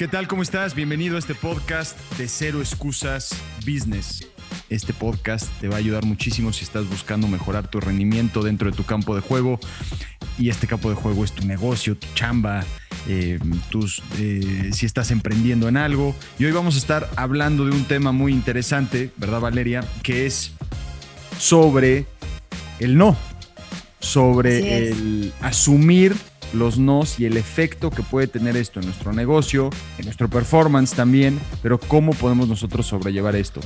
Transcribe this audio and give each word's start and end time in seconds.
¿Qué 0.00 0.08
tal? 0.08 0.28
¿Cómo 0.28 0.40
estás? 0.40 0.74
Bienvenido 0.74 1.16
a 1.16 1.18
este 1.18 1.34
podcast 1.34 1.94
de 2.16 2.26
Cero 2.26 2.60
Excusas 2.60 3.34
Business. 3.66 4.26
Este 4.70 4.94
podcast 4.94 5.46
te 5.60 5.68
va 5.68 5.74
a 5.74 5.78
ayudar 5.78 6.06
muchísimo 6.06 6.54
si 6.54 6.64
estás 6.64 6.88
buscando 6.88 7.28
mejorar 7.28 7.68
tu 7.68 7.80
rendimiento 7.80 8.42
dentro 8.42 8.70
de 8.70 8.74
tu 8.74 8.84
campo 8.84 9.14
de 9.14 9.20
juego. 9.20 9.60
Y 10.38 10.48
este 10.48 10.66
campo 10.66 10.88
de 10.88 10.96
juego 10.96 11.22
es 11.22 11.32
tu 11.32 11.44
negocio, 11.44 11.98
tu 11.98 12.06
chamba, 12.14 12.64
eh, 13.08 13.38
tus, 13.68 14.02
eh, 14.16 14.70
si 14.72 14.86
estás 14.86 15.10
emprendiendo 15.10 15.68
en 15.68 15.76
algo. 15.76 16.16
Y 16.38 16.46
hoy 16.46 16.52
vamos 16.52 16.76
a 16.76 16.78
estar 16.78 17.10
hablando 17.16 17.66
de 17.66 17.72
un 17.72 17.84
tema 17.84 18.10
muy 18.10 18.32
interesante, 18.32 19.10
¿verdad 19.18 19.40
Valeria? 19.40 19.84
Que 20.02 20.24
es 20.24 20.52
sobre 21.38 22.06
el 22.78 22.96
no, 22.96 23.18
sobre 24.00 24.88
el 24.88 25.34
asumir 25.42 26.16
los 26.52 26.78
nos 26.78 27.20
y 27.20 27.26
el 27.26 27.36
efecto 27.36 27.90
que 27.90 28.02
puede 28.02 28.26
tener 28.26 28.56
esto 28.56 28.80
en 28.80 28.86
nuestro 28.86 29.12
negocio, 29.12 29.70
en 29.98 30.04
nuestro 30.04 30.28
performance 30.28 30.94
también, 30.94 31.40
pero 31.62 31.78
cómo 31.78 32.12
podemos 32.12 32.48
nosotros 32.48 32.86
sobrellevar 32.86 33.36
esto. 33.36 33.60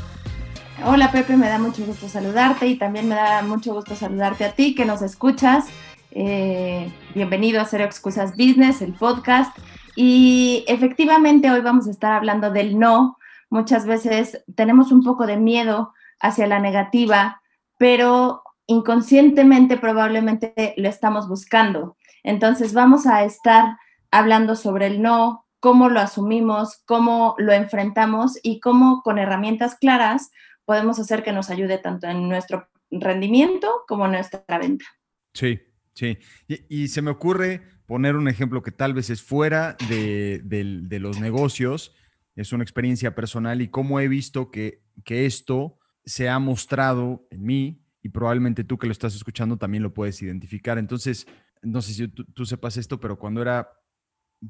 Hola 0.87 1.11
Pepe, 1.11 1.37
me 1.37 1.49
da 1.49 1.59
mucho 1.59 1.85
gusto 1.87 2.09
saludarte 2.09 2.67
y 2.67 2.77
también 2.77 3.09
me 3.09 3.15
da 3.15 3.43
mucho 3.43 3.73
gusto 3.73 3.97
saludarte 3.97 4.45
a 4.45 4.53
ti 4.53 4.75
que 4.75 4.85
nos 4.85 5.03
escuchas. 5.03 5.67
Eh, 6.11 6.93
bienvenido 7.15 7.61
a 7.61 7.65
Cero 7.65 7.85
Excusas 7.85 8.33
Business, 8.33 8.83
el 8.83 8.93
podcast. 8.93 9.57
Y 9.97 10.65
efectivamente 10.69 11.51
hoy 11.51 11.61
vamos 11.61 11.87
a 11.87 11.91
estar 11.91 12.13
hablando 12.13 12.51
del 12.51 12.79
no. 12.79 13.19
Muchas 13.51 13.87
veces 13.87 14.45
tenemos 14.55 14.93
un 14.93 15.03
poco 15.03 15.27
de 15.27 15.37
miedo 15.37 15.93
hacia 16.21 16.47
la 16.47 16.59
negativa, 16.59 17.41
pero 17.79 18.43
inconscientemente 18.67 19.77
probablemente 19.77 20.75
lo 20.77 20.89
estamos 20.89 21.29
buscando. 21.29 21.97
Entonces 22.25 22.73
vamos 22.73 23.07
a 23.07 23.23
estar 23.23 23.77
hablando 24.11 24.57
sobre 24.57 24.89
el 24.89 25.01
no, 25.03 25.47
cómo 25.61 25.89
lo 25.89 26.01
asumimos, 26.01 26.83
cómo 26.85 27.37
lo 27.39 27.53
enfrentamos 27.53 28.39
y 28.43 28.61
cómo 28.61 29.03
con 29.03 29.19
herramientas 29.19 29.77
claras 29.81 30.31
podemos 30.65 30.99
hacer 30.99 31.23
que 31.23 31.33
nos 31.33 31.51
ayude 31.51 31.79
tanto 31.79 32.07
en 32.09 32.29
nuestro 32.29 32.69
rendimiento 32.91 33.71
como 33.87 34.07
en 34.07 34.13
nuestra 34.13 34.59
venta. 34.59 34.85
Sí, 35.33 35.61
sí. 35.95 36.19
Y, 36.49 36.89
se 36.89 37.03
me 37.03 37.11
ocurre 37.11 37.63
poner 37.87 38.17
un 38.17 38.29
ejemplo 38.29 38.63
que 38.63 38.73
tal 38.73 38.95
vez 38.95 39.11
es 39.11 39.23
fuera 39.23 39.77
de, 39.89 40.99
los 41.01 41.21
negocios, 41.21 41.95
es 42.37 42.53
una 42.53 42.63
experiencia 42.63 43.15
personal 43.15 43.61
y 43.61 43.69
cómo 43.69 44.01
he 44.01 44.09
visto 44.09 44.51
que, 44.51 44.83
que 45.05 45.27
esto 45.27 45.79
se 46.05 46.29
ha 46.29 46.39
mostrado 46.39 47.27
en 47.31 47.43
mí 47.45 47.85
y 48.03 48.11
probablemente 48.11 48.65
tú 48.65 48.79
que 48.79 48.87
lo 48.87 48.93
estás 48.93 49.15
escuchando 49.15 49.57
también 49.57 49.83
lo 49.83 49.95
puedes 49.95 50.21
identificar. 50.21 50.79
Entonces, 50.79 51.27
no 51.65 51.83
sé 51.83 51.95
si 51.95 52.09
tú, 52.09 52.47
sepas 52.47 52.77
esto, 52.77 53.01
pero 53.01 53.19
cuando 53.19 53.43
era 53.43 53.69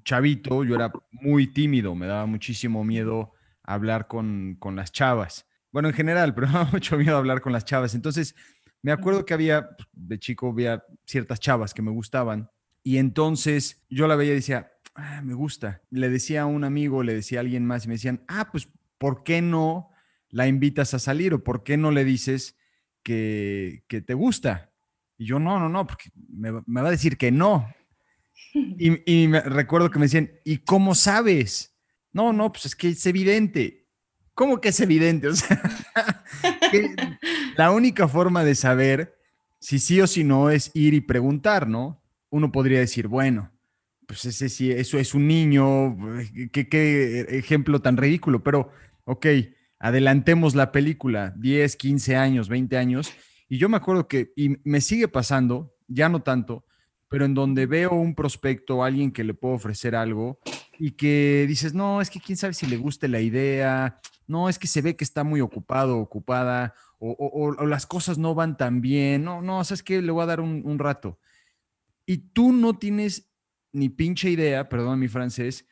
chavito, 0.02 0.64
yo 0.64 0.74
era 0.74 0.92
muy 1.12 1.46
tímido, 1.46 1.94
me 1.94 2.06
daba 2.06 2.26
muchísimo 2.26 2.84
miedo 2.84 3.32
hablar 3.62 4.08
con, 4.08 4.58
las 4.74 4.92
chavas. 4.92 5.46
Bueno, 5.72 5.88
en 5.88 5.94
general, 5.94 6.34
pero 6.34 6.48
me 6.48 6.52
daba 6.52 6.70
mucho 6.70 6.96
miedo 6.96 7.16
hablar 7.16 7.40
con 7.40 7.52
las 7.52 7.64
chavas. 7.64 7.94
Entonces, 7.94 8.34
me 8.82 8.92
acuerdo 8.92 9.24
que 9.24 9.34
había, 9.34 9.76
pues, 9.76 9.88
de 9.92 10.18
chico, 10.18 10.50
había 10.50 10.84
ciertas 11.06 11.40
chavas 11.40 11.72
que 11.72 11.82
me 11.82 11.90
gustaban. 11.90 12.50
Y 12.82 12.98
entonces 12.98 13.84
yo 13.88 14.06
la 14.06 14.16
veía 14.16 14.32
y 14.32 14.36
decía, 14.36 14.72
ah, 14.94 15.22
me 15.22 15.34
gusta. 15.34 15.82
Le 15.90 16.10
decía 16.10 16.42
a 16.42 16.46
un 16.46 16.64
amigo, 16.64 17.02
le 17.02 17.14
decía 17.14 17.38
a 17.38 17.40
alguien 17.40 17.64
más 17.64 17.84
y 17.84 17.88
me 17.88 17.94
decían, 17.94 18.24
ah, 18.28 18.50
pues, 18.50 18.68
¿por 18.98 19.24
qué 19.24 19.40
no 19.40 19.90
la 20.28 20.48
invitas 20.48 20.92
a 20.94 20.98
salir 20.98 21.32
o 21.32 21.44
por 21.44 21.62
qué 21.62 21.76
no 21.76 21.92
le 21.92 22.04
dices 22.04 22.58
que, 23.02 23.84
que 23.88 24.02
te 24.02 24.14
gusta? 24.14 24.73
Y 25.16 25.26
yo, 25.26 25.38
no, 25.38 25.58
no, 25.58 25.68
no, 25.68 25.86
porque 25.86 26.10
me, 26.28 26.50
va 26.50 26.88
a 26.88 26.90
decir 26.90 27.16
que 27.16 27.30
no. 27.30 27.68
Y, 28.78 29.26
me, 29.26 29.40
recuerdo 29.40 29.90
que 29.90 29.98
me 29.98 30.04
decían, 30.04 30.30
¿y 30.44 30.58
cómo 30.58 30.94
sabes? 30.94 31.76
No, 32.12 32.32
no, 32.32 32.52
pues 32.52 32.66
es 32.66 32.76
que 32.76 32.90
es 32.90 33.04
evidente. 33.04 33.88
¿Cómo 34.32 34.60
que 34.60 34.68
es 34.68 34.80
evidente? 34.80 35.28
O 35.28 35.34
sea, 35.34 35.60
la 37.56 37.70
única 37.72 38.06
forma 38.06 38.44
de 38.44 38.54
saber 38.54 39.16
si 39.58 39.78
sí 39.78 40.00
o 40.00 40.06
si 40.06 40.24
no 40.24 40.50
es 40.50 40.70
ir 40.74 40.94
y 40.94 41.00
preguntar, 41.00 41.68
¿no? 41.68 42.02
Uno 42.30 42.52
podría 42.52 42.80
decir, 42.80 43.08
bueno, 43.08 43.50
pues 44.06 44.24
ese 44.24 44.48
sí, 44.48 44.70
eso 44.70 44.98
es 44.98 45.14
un 45.14 45.26
niño, 45.26 45.96
qué, 46.52 46.68
qué 46.68 47.20
ejemplo 47.30 47.80
tan 47.80 47.96
ridículo, 47.96 48.42
pero 48.42 48.70
ok, 49.04 49.26
adelantemos 49.78 50.54
la 50.54 50.72
película, 50.72 51.32
10, 51.36 51.76
15 51.76 52.16
años, 52.16 52.48
20 52.48 52.76
años, 52.76 53.12
y 53.54 53.58
yo 53.58 53.68
me 53.68 53.76
acuerdo 53.76 54.08
que, 54.08 54.32
y 54.34 54.56
me 54.64 54.80
sigue 54.80 55.06
pasando, 55.06 55.76
ya 55.86 56.08
no 56.08 56.22
tanto, 56.22 56.64
pero 57.08 57.24
en 57.24 57.34
donde 57.34 57.66
veo 57.66 57.92
un 57.92 58.16
prospecto, 58.16 58.82
alguien 58.82 59.12
que 59.12 59.22
le 59.22 59.32
puedo 59.32 59.54
ofrecer 59.54 59.94
algo 59.94 60.40
y 60.76 60.90
que 60.90 61.44
dices, 61.46 61.72
no, 61.72 62.00
es 62.00 62.10
que 62.10 62.18
quién 62.18 62.36
sabe 62.36 62.52
si 62.52 62.66
le 62.66 62.78
guste 62.78 63.06
la 63.06 63.20
idea, 63.20 64.00
no, 64.26 64.48
es 64.48 64.58
que 64.58 64.66
se 64.66 64.82
ve 64.82 64.96
que 64.96 65.04
está 65.04 65.22
muy 65.22 65.40
ocupado, 65.40 65.98
ocupada, 65.98 66.74
o, 66.98 67.64
las 67.64 67.86
cosas 67.86 68.18
no 68.18 68.34
van 68.34 68.56
tan 68.56 68.80
bien, 68.80 69.22
no, 69.22 69.40
no, 69.40 69.62
sabes 69.62 69.84
que 69.84 70.02
le 70.02 70.10
voy 70.10 70.24
a 70.24 70.26
dar 70.26 70.40
un, 70.40 70.62
un 70.64 70.80
rato. 70.80 71.20
Y 72.06 72.32
tú 72.32 72.52
no 72.52 72.76
tienes 72.76 73.30
ni 73.70 73.88
pinche 73.88 74.30
idea, 74.30 74.68
perdón 74.68 74.98
mi 74.98 75.06
francés, 75.06 75.64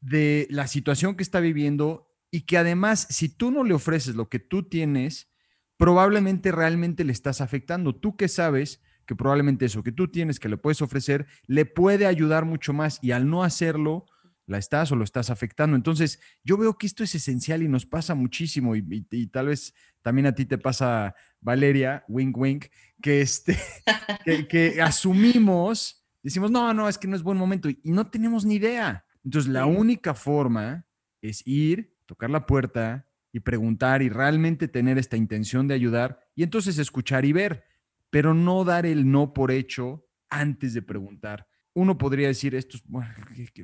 de 0.00 0.46
la 0.48 0.68
situación 0.68 1.16
que 1.16 1.24
está 1.24 1.40
viviendo 1.40 2.08
y 2.30 2.42
que 2.42 2.56
además, 2.56 3.08
si 3.10 3.28
tú 3.28 3.50
no 3.50 3.64
le 3.64 3.74
ofreces 3.74 4.14
lo 4.14 4.28
que 4.28 4.38
tú 4.38 4.68
tienes, 4.68 5.33
probablemente 5.76 6.52
realmente 6.52 7.04
le 7.04 7.12
estás 7.12 7.40
afectando. 7.40 7.94
Tú 7.94 8.16
que 8.16 8.28
sabes 8.28 8.80
que 9.06 9.16
probablemente 9.16 9.66
eso 9.66 9.82
que 9.82 9.92
tú 9.92 10.08
tienes, 10.08 10.40
que 10.40 10.48
le 10.48 10.56
puedes 10.56 10.82
ofrecer, 10.82 11.26
le 11.46 11.66
puede 11.66 12.06
ayudar 12.06 12.44
mucho 12.44 12.72
más 12.72 12.98
y 13.02 13.12
al 13.12 13.28
no 13.28 13.44
hacerlo, 13.44 14.06
la 14.46 14.58
estás 14.58 14.92
o 14.92 14.96
lo 14.96 15.04
estás 15.04 15.30
afectando. 15.30 15.76
Entonces, 15.76 16.20
yo 16.42 16.56
veo 16.56 16.76
que 16.76 16.86
esto 16.86 17.02
es 17.04 17.14
esencial 17.14 17.62
y 17.62 17.68
nos 17.68 17.86
pasa 17.86 18.14
muchísimo 18.14 18.76
y, 18.76 19.26
tal 19.26 19.46
vez 19.46 19.74
también 20.02 20.26
a 20.26 20.34
ti 20.34 20.44
te 20.44 20.58
pasa, 20.58 21.14
Valeria, 21.40 22.04
wink, 22.08 22.36
wink, 22.36 22.66
que, 23.00 23.20
este, 23.20 23.58
que, 24.48 24.80
asumimos, 24.82 26.04
decimos, 26.22 26.50
no, 26.50 26.74
no, 26.74 26.88
es 26.88 26.98
que 26.98 27.08
no 27.08 27.16
es 27.16 27.22
buen 27.22 27.38
momento 27.38 27.68
y 27.68 27.80
no 27.84 28.10
tenemos 28.10 28.44
ni 28.44 28.56
idea. 28.56 29.04
Entonces, 29.24 29.50
la 29.50 29.64
única 29.66 30.14
forma 30.14 30.86
es 31.22 31.42
ir, 31.46 31.96
tocar 32.04 32.28
la 32.28 32.44
puerta, 32.44 33.06
y 33.34 33.40
preguntar 33.40 34.00
y 34.00 34.08
realmente 34.08 34.68
tener 34.68 34.96
esta 34.96 35.16
intención 35.16 35.66
de 35.66 35.74
ayudar 35.74 36.20
y 36.36 36.44
entonces 36.44 36.78
escuchar 36.78 37.24
y 37.24 37.32
ver, 37.32 37.64
pero 38.08 38.32
no 38.32 38.62
dar 38.62 38.86
el 38.86 39.10
no 39.10 39.34
por 39.34 39.50
hecho 39.50 40.06
antes 40.30 40.72
de 40.72 40.82
preguntar. 40.82 41.48
Uno 41.72 41.98
podría 41.98 42.28
decir, 42.28 42.54
esto 42.54 42.76
es, 42.76 42.84
bueno, 42.86 43.12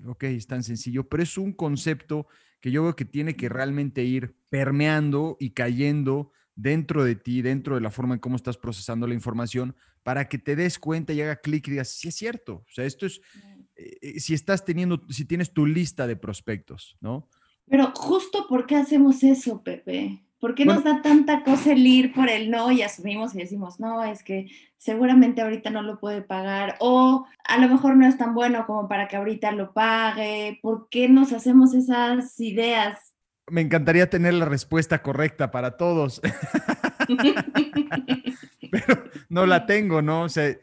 ok, 0.06 0.24
es 0.24 0.48
tan 0.48 0.64
sencillo, 0.64 1.08
pero 1.08 1.22
es 1.22 1.38
un 1.38 1.52
concepto 1.52 2.26
que 2.60 2.72
yo 2.72 2.82
veo 2.82 2.96
que 2.96 3.04
tiene 3.04 3.36
que 3.36 3.48
realmente 3.48 4.02
ir 4.02 4.34
permeando 4.48 5.36
y 5.38 5.50
cayendo 5.50 6.32
dentro 6.56 7.04
de 7.04 7.14
ti, 7.14 7.40
dentro 7.40 7.76
de 7.76 7.80
la 7.80 7.92
forma 7.92 8.14
en 8.14 8.20
cómo 8.20 8.34
estás 8.34 8.58
procesando 8.58 9.06
la 9.06 9.14
información, 9.14 9.76
para 10.02 10.28
que 10.28 10.38
te 10.38 10.56
des 10.56 10.80
cuenta 10.80 11.12
y 11.12 11.20
haga 11.20 11.36
clic 11.36 11.68
y 11.68 11.70
digas, 11.70 11.90
sí 11.90 12.08
es 12.08 12.16
cierto. 12.16 12.64
O 12.68 12.72
sea, 12.72 12.84
esto 12.86 13.06
es, 13.06 13.20
eh, 13.76 13.98
eh, 14.02 14.18
si 14.18 14.34
estás 14.34 14.64
teniendo, 14.64 15.00
si 15.10 15.26
tienes 15.26 15.52
tu 15.52 15.64
lista 15.64 16.08
de 16.08 16.16
prospectos, 16.16 16.98
¿no? 17.00 17.28
Pero 17.70 17.92
justo 17.94 18.46
por 18.48 18.66
qué 18.66 18.76
hacemos 18.76 19.22
eso, 19.22 19.62
Pepe. 19.62 20.20
¿Por 20.40 20.54
qué 20.54 20.64
nos 20.64 20.82
da 20.82 21.02
tanta 21.02 21.44
cosa 21.44 21.72
el 21.72 21.86
ir 21.86 22.12
por 22.12 22.28
el 22.28 22.50
no 22.50 22.72
y 22.72 22.82
asumimos 22.82 23.34
y 23.34 23.38
decimos, 23.38 23.78
no, 23.78 24.02
es 24.02 24.24
que 24.24 24.50
seguramente 24.78 25.42
ahorita 25.42 25.70
no 25.70 25.82
lo 25.82 26.00
puede 26.00 26.22
pagar 26.22 26.76
o 26.80 27.26
a 27.44 27.58
lo 27.58 27.68
mejor 27.68 27.96
no 27.96 28.06
es 28.06 28.16
tan 28.16 28.34
bueno 28.34 28.66
como 28.66 28.88
para 28.88 29.06
que 29.06 29.16
ahorita 29.16 29.52
lo 29.52 29.72
pague? 29.72 30.58
¿Por 30.62 30.88
qué 30.88 31.08
nos 31.08 31.32
hacemos 31.32 31.74
esas 31.74 32.40
ideas? 32.40 33.14
Me 33.50 33.60
encantaría 33.60 34.10
tener 34.10 34.34
la 34.34 34.46
respuesta 34.46 35.02
correcta 35.02 35.50
para 35.50 35.76
todos, 35.76 36.22
pero 38.70 39.04
no 39.28 39.44
la 39.44 39.66
tengo, 39.66 40.00
¿no? 40.00 40.22
O 40.22 40.28
sea, 40.28 40.56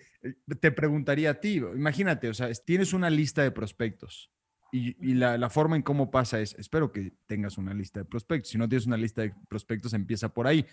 te 0.59 0.71
preguntaría 0.71 1.29
a 1.29 1.33
ti, 1.35 1.57
imagínate, 1.57 2.29
o 2.29 2.33
sea, 2.33 2.49
tienes 2.65 2.93
una 2.93 3.09
lista 3.09 3.43
de 3.43 3.51
prospectos 3.51 4.31
y, 4.71 5.13
la, 5.13 5.49
forma 5.49 5.75
en 5.75 5.81
cómo 5.81 6.11
pasa 6.11 6.39
es, 6.39 6.55
espero 6.59 6.91
que 6.91 7.13
tengas 7.25 7.57
una 7.57 7.73
lista 7.73 8.01
de 8.01 8.05
prospectos. 8.05 8.51
Si 8.51 8.57
no 8.57 8.67
tienes 8.67 8.85
una 8.85 8.97
lista 8.97 9.21
de 9.21 9.33
prospectos, 9.49 9.93
empieza 9.93 10.29
por 10.29 10.47
ahí. 10.47 10.65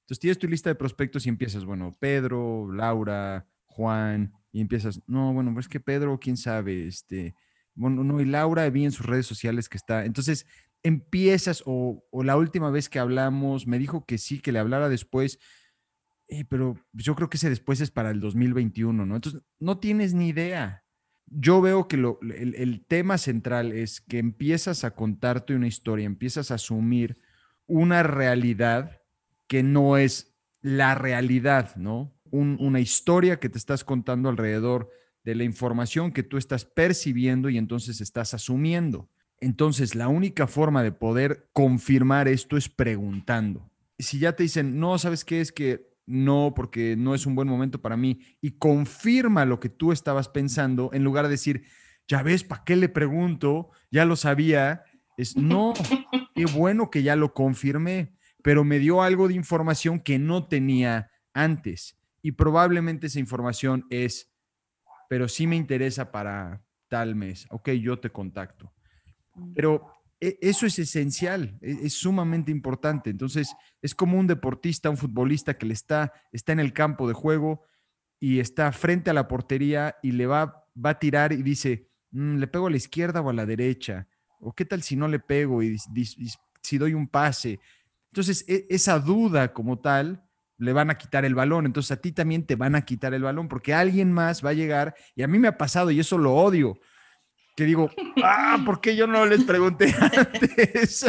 Entonces 0.00 0.20
tienes 0.20 0.38
tu 0.38 0.48
lista 0.48 0.70
de 0.70 0.74
prospectos 0.74 1.26
y 1.26 1.28
empiezas, 1.28 1.64
bueno, 1.64 1.96
Pedro, 1.98 2.70
Laura, 2.72 3.46
Juan, 3.66 4.32
y 4.52 4.60
empiezas, 4.60 5.00
no, 5.06 5.32
bueno, 5.32 5.52
pues 5.54 5.68
que 5.68 5.80
Pedro, 5.80 6.18
quién 6.18 6.36
sabe, 6.36 6.86
este, 6.86 7.34
bueno, 7.74 8.02
no, 8.02 8.20
y 8.20 8.24
Laura 8.24 8.68
vi 8.70 8.84
en 8.84 8.92
sus 8.92 9.06
redes 9.06 9.26
sociales 9.26 9.68
que 9.68 9.76
está. 9.76 10.04
Entonces 10.04 10.46
empiezas, 10.82 11.62
o, 11.66 12.04
la 12.24 12.36
última 12.36 12.70
vez 12.70 12.88
que 12.88 12.98
hablamos, 12.98 13.66
me 13.66 13.78
dijo 13.78 14.04
que 14.04 14.18
sí, 14.18 14.40
que 14.40 14.52
le 14.52 14.58
hablara 14.58 14.88
después, 14.88 15.38
eh, 16.28 16.44
pero 16.44 16.76
yo 16.92 17.14
creo 17.14 17.28
que 17.28 17.36
ese 17.36 17.48
después 17.48 17.80
es 17.80 17.90
para 17.90 18.10
el 18.10 18.20
2021, 18.20 19.06
¿no? 19.06 19.16
Entonces 19.16 19.42
no 19.58 19.78
tienes 19.78 20.14
ni 20.14 20.28
idea 20.28 20.84
yo 21.30 21.60
veo 21.60 21.86
que 21.86 21.96
el, 21.96 22.84
tema 22.86 23.16
central 23.16 23.72
es 23.72 24.00
que 24.00 24.18
empiezas 24.18 24.82
a 24.84 24.94
contarte 24.94 25.54
una 25.54 25.68
historia, 25.68 26.04
empiezas 26.04 26.50
a 26.50 26.56
asumir 26.56 27.16
una 27.66 28.02
realidad 28.02 29.00
que 29.46 29.62
no 29.62 29.96
es 29.96 30.34
la 30.60 30.94
realidad, 30.94 31.76
¿no? 31.76 32.12
una 32.32 32.78
historia 32.78 33.40
que 33.40 33.48
te 33.48 33.58
estás 33.58 33.82
contando 33.82 34.28
alrededor 34.28 34.90
de 35.24 35.34
la 35.34 35.42
información 35.42 36.12
que 36.12 36.22
tú 36.22 36.36
estás 36.36 36.64
percibiendo 36.64 37.48
y 37.48 37.58
entonces 37.58 38.00
estás 38.00 38.34
asumiendo. 38.34 39.08
Entonces, 39.40 39.94
la 39.94 40.08
única 40.08 40.46
forma 40.46 40.82
de 40.82 40.92
poder 40.92 41.48
confirmar 41.52 42.28
esto 42.28 42.56
es 42.56 42.68
preguntando. 42.68 43.68
Si 43.98 44.18
ya 44.18 44.36
te 44.36 44.44
dicen, 44.44 44.78
no, 44.78 44.96
¿sabes 44.98 45.24
qué? 45.24 45.40
Es 45.40 45.50
que 45.50 45.89
no, 46.10 46.52
porque 46.54 46.96
no 46.96 47.14
es 47.14 47.26
un 47.26 47.34
buen 47.34 47.48
momento 47.48 47.80
para 47.80 47.96
mí, 47.96 48.20
y 48.40 48.52
confirma 48.52 49.44
lo 49.44 49.60
que 49.60 49.68
tú 49.68 49.92
estabas 49.92 50.28
pensando, 50.28 50.90
en 50.92 51.04
lugar 51.04 51.24
de 51.26 51.32
decir, 51.32 51.64
ya 52.08 52.22
ves, 52.24 52.42
¿para 52.42 52.64
qué 52.64 52.74
le 52.74 52.88
pregunto? 52.88 53.70
Ya 53.90 54.04
lo 54.04 54.16
sabía. 54.16 54.82
Es, 55.16 55.36
no, 55.36 55.74
qué 56.34 56.44
bueno 56.46 56.90
que 56.90 57.04
ya 57.04 57.14
lo 57.14 57.34
confirmé, 57.34 58.16
pero 58.42 58.64
me 58.64 58.80
dio 58.80 59.02
algo 59.02 59.28
de 59.28 59.34
información 59.34 60.00
que 60.00 60.18
no 60.18 60.48
tenía 60.48 61.10
antes. 61.32 61.96
Y 62.20 62.32
probablemente 62.32 63.06
esa 63.06 63.20
información 63.20 63.86
es, 63.90 64.32
pero 65.08 65.28
sí 65.28 65.46
me 65.46 65.56
interesa 65.56 66.10
para 66.10 66.62
tal 66.88 67.14
mes. 67.14 67.46
Ok, 67.50 67.70
yo 67.70 68.00
te 68.00 68.10
contacto. 68.10 68.72
Pero 69.54 69.86
e, 69.86 69.99
eso 70.20 70.66
es 70.66 70.78
esencial, 70.78 71.58
e, 71.60 71.78
es, 71.84 71.94
sumamente 71.94 72.50
importante. 72.50 73.10
Entonces, 73.10 73.54
es 73.80 73.94
como 73.94 74.18
un 74.18 74.26
deportista, 74.26 74.90
un 74.90 74.96
futbolista 74.96 75.56
que 75.56 75.66
le 75.66 75.74
está, 75.74 76.12
está 76.32 76.52
en 76.52 76.60
el 76.60 76.72
campo 76.72 77.08
de 77.08 77.14
juego 77.14 77.64
y 78.18 78.38
está 78.38 78.70
frente 78.72 79.10
a 79.10 79.14
la 79.14 79.28
portería 79.28 79.96
y 80.02 80.12
le 80.12 80.26
va, 80.26 80.66
va 80.76 80.90
a 80.90 80.98
tirar 80.98 81.32
y 81.32 81.42
dice, 81.42 81.88
mm, 82.10 82.36
¿le 82.36 82.46
pego 82.46 82.66
a 82.66 82.70
la 82.70 82.76
izquierda 82.76 83.22
o 83.22 83.30
a 83.30 83.32
la 83.32 83.46
derecha? 83.46 84.06
¿O 84.40 84.52
qué 84.52 84.64
tal 84.64 84.82
si 84.82 84.96
no 84.96 85.08
le 85.08 85.18
pego 85.20 85.62
y, 85.62 85.76
si 86.62 86.78
doy 86.78 86.94
un 86.94 87.08
pase? 87.08 87.58
Entonces, 88.12 88.44
e, 88.46 88.66
esa 88.68 88.98
duda 88.98 89.52
como 89.52 89.78
tal, 89.78 90.22
le 90.58 90.74
van 90.74 90.90
a 90.90 90.98
quitar 90.98 91.24
el 91.24 91.34
balón. 91.34 91.64
Entonces, 91.64 91.92
a 91.92 92.00
ti 92.00 92.12
también 92.12 92.44
te 92.44 92.54
van 92.54 92.74
a 92.74 92.84
quitar 92.84 93.14
el 93.14 93.22
balón 93.22 93.48
porque 93.48 93.72
alguien 93.72 94.12
más 94.12 94.44
va 94.44 94.50
a 94.50 94.54
llegar 94.54 94.94
y 95.14 95.22
a 95.22 95.26
mí 95.26 95.38
me 95.38 95.48
ha 95.48 95.56
pasado 95.56 95.90
y 95.90 95.98
eso 95.98 96.18
lo 96.18 96.34
odio 96.34 96.78
que 97.60 97.66
digo, 97.66 97.90
ah, 98.24 98.62
¿por 98.64 98.80
qué 98.80 98.96
yo 98.96 99.06
no 99.06 99.26
les 99.26 99.44
pregunté 99.44 99.94
antes? 100.00 101.04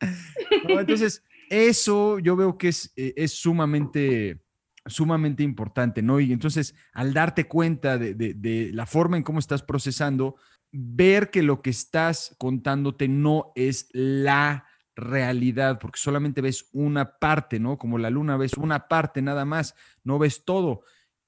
entonces, 0.66 1.22
eso 1.50 2.18
yo 2.20 2.36
veo 2.36 2.56
que 2.56 2.68
es, 2.68 2.90
eh, 2.96 3.12
es 3.18 3.32
sumamente, 3.32 4.42
sumamente 4.86 5.42
importante, 5.42 6.00
¿no? 6.00 6.20
Y 6.20 6.32
entonces, 6.32 6.74
al 6.94 7.12
darte 7.12 7.48
cuenta 7.48 7.98
de, 7.98 8.14
de, 8.14 8.70
la 8.72 8.86
forma 8.86 9.18
en 9.18 9.24
cómo 9.24 9.40
estás 9.40 9.62
procesando, 9.62 10.36
ver 10.70 11.28
que 11.28 11.42
lo 11.42 11.60
que 11.60 11.68
estás 11.68 12.34
contándote 12.38 13.06
no 13.08 13.52
es 13.54 13.90
la 13.92 14.66
realidad, 14.96 15.78
porque 15.78 16.00
solamente 16.00 16.40
ves 16.40 16.70
una 16.72 17.18
parte, 17.18 17.60
¿no? 17.60 17.76
Como 17.76 17.98
la 17.98 18.08
luna 18.08 18.38
ves 18.38 18.54
una 18.54 18.88
parte 18.88 19.20
nada 19.20 19.44
más, 19.44 19.74
no 20.02 20.18
ves 20.18 20.46
todo. 20.46 20.80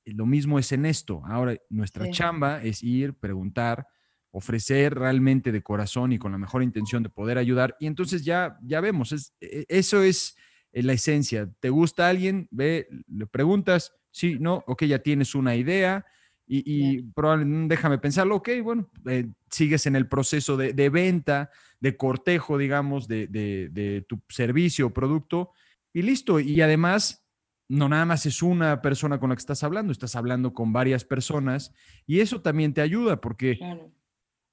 Lo 0.06 0.24
mismo 0.24 0.58
es 0.58 0.72
en 0.72 0.86
esto. 0.86 1.20
Ahora, 1.26 1.58
nuestra 1.68 2.10
chamba 2.10 2.62
es 2.62 2.82
ir, 2.82 3.18
preguntar, 3.18 3.86
ofrecer 4.36 4.94
realmente 4.94 5.52
de 5.52 5.62
corazón 5.62 6.12
y 6.12 6.18
con 6.18 6.32
la 6.32 6.38
mejor 6.38 6.64
intención 6.64 7.04
de 7.04 7.08
poder 7.08 7.38
ayudar. 7.38 7.76
Y 7.78 7.86
entonces 7.86 8.24
ya, 8.24 8.58
ya 8.62 8.80
vemos, 8.80 9.12
es, 9.12 9.32
e, 9.40 9.64
eso 9.68 10.02
es 10.02 10.36
eh, 10.72 10.82
la 10.82 10.92
esencia. 10.92 11.48
¿Te 11.60 11.70
gusta 11.70 12.08
alguien? 12.08 12.48
Ve, 12.50 12.88
le 13.06 13.26
preguntas, 13.26 13.92
sí, 14.10 14.36
no, 14.40 14.64
ok, 14.66 14.84
ya 14.86 14.98
tienes 14.98 15.36
una 15.36 15.54
idea 15.54 16.04
y, 16.46 17.00
probablemente, 17.14 17.74
déjame 17.74 17.98
pensarlo, 17.98 18.36
ok, 18.36 18.50
bueno, 18.62 18.90
eh, 19.06 19.28
sigues 19.50 19.86
en 19.86 19.96
el 19.96 20.08
proceso 20.08 20.58
de, 20.58 20.88
venta, 20.90 21.50
de 21.80 21.96
cortejo, 21.96 22.58
digamos, 22.58 23.08
de, 23.08 23.28
de 23.28 24.04
tu 24.06 24.20
servicio 24.28 24.88
o 24.88 24.90
producto 24.90 25.52
y 25.92 26.02
listo. 26.02 26.40
Y 26.40 26.60
además, 26.60 27.24
no 27.68 27.88
nada 27.88 28.04
más 28.04 28.26
es 28.26 28.42
una 28.42 28.82
persona 28.82 29.18
con 29.18 29.30
la 29.30 29.36
que 29.36 29.40
estás 29.40 29.62
hablando, 29.62 29.92
estás 29.92 30.16
hablando 30.16 30.52
con 30.52 30.72
varias 30.72 31.04
personas 31.04 31.72
y 32.06 32.20
eso 32.20 32.42
también 32.42 32.74
te 32.74 32.82
ayuda 32.82 33.20
porque 33.20 33.58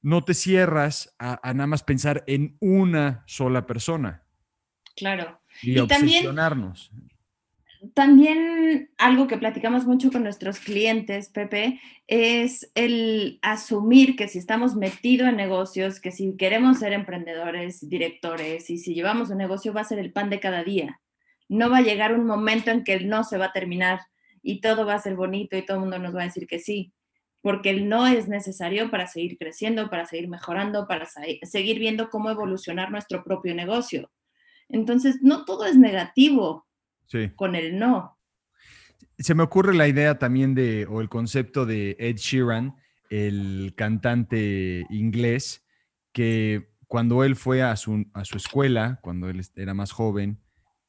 no 0.01 0.23
te 0.23 0.33
cierras 0.33 1.15
a, 1.19 1.39
nada 1.53 1.67
más 1.67 1.83
pensar 1.83 2.23
en 2.27 2.57
una 2.59 3.23
sola 3.27 3.65
persona. 3.65 4.23
Claro. 4.95 5.41
Y, 5.61 5.77
obsesionarnos. 5.77 6.91
También, 7.95 8.91
algo 8.97 9.25
que 9.27 9.37
platicamos 9.37 9.85
mucho 9.85 10.11
con 10.11 10.23
nuestros 10.23 10.59
clientes, 10.59 11.29
Pepe, 11.29 11.81
es 12.05 12.71
el 12.75 13.39
asumir 13.41 14.15
que 14.15 14.27
si 14.27 14.37
estamos 14.37 14.75
metidos 14.75 15.29
en 15.29 15.37
negocios, 15.37 15.99
que 15.99 16.11
si 16.11 16.35
queremos 16.37 16.77
ser 16.77 16.93
emprendedores, 16.93 17.87
directores 17.89 18.69
y 18.69 18.77
si 18.77 18.93
llevamos 18.93 19.31
un 19.31 19.39
negocio 19.39 19.73
va 19.73 19.81
a 19.81 19.85
ser 19.85 19.97
el 19.97 20.13
pan 20.13 20.29
de 20.29 20.39
cada 20.39 20.63
día. 20.63 21.01
No 21.49 21.71
va 21.71 21.79
a 21.79 21.81
llegar 21.81 22.13
un 22.13 22.27
momento 22.27 22.69
en 22.69 22.83
que 22.83 22.93
el 22.93 23.09
no 23.09 23.23
se 23.23 23.39
va 23.39 23.45
a 23.45 23.53
terminar 23.53 24.01
y 24.43 24.61
todo 24.61 24.85
va 24.85 24.93
a 24.93 24.99
ser 24.99 25.15
bonito 25.15 25.57
y 25.57 25.65
todo 25.65 25.77
el 25.77 25.81
mundo 25.81 25.97
nos 25.97 26.15
va 26.15 26.21
a 26.21 26.25
decir 26.25 26.45
que 26.45 26.59
sí 26.59 26.93
porque 27.41 27.71
el 27.71 27.89
no 27.89 28.07
es 28.07 28.27
necesario 28.27 28.91
para 28.91 29.07
seguir 29.07 29.37
creciendo, 29.37 29.89
para 29.89 30.05
seguir 30.05 30.29
mejorando, 30.29 30.87
para 30.87 31.07
seguir 31.43 31.79
viendo 31.79 32.09
cómo 32.09 32.29
evolucionar 32.29 32.91
nuestro 32.91 33.23
propio 33.23 33.55
negocio. 33.55 34.11
Entonces, 34.69 35.17
no 35.21 35.43
todo 35.43 35.65
es 35.65 35.75
negativo 35.75 36.67
con 37.35 37.55
el 37.55 37.77
no. 37.77 38.17
Se 39.17 39.35
me 39.35 39.43
ocurre 39.43 39.75
la 39.75 39.87
idea 39.87 40.17
también 40.17 40.55
de, 40.55 40.85
o 40.85 41.01
el 41.01 41.09
concepto 41.09 41.65
de 41.65 41.95
Ed 41.99 42.15
Sheeran, 42.15 42.75
el 43.09 43.73
cantante 43.75 44.85
inglés, 44.89 45.65
que 46.13 46.69
cuando 46.87 47.23
él 47.23 47.35
fue 47.35 47.61
a 47.63 47.75
su, 47.75 48.05
a 48.13 48.23
su 48.23 48.37
escuela, 48.37 48.99
cuando 49.01 49.29
él 49.29 49.41
era 49.55 49.73
más 49.73 49.91
joven, 49.91 50.39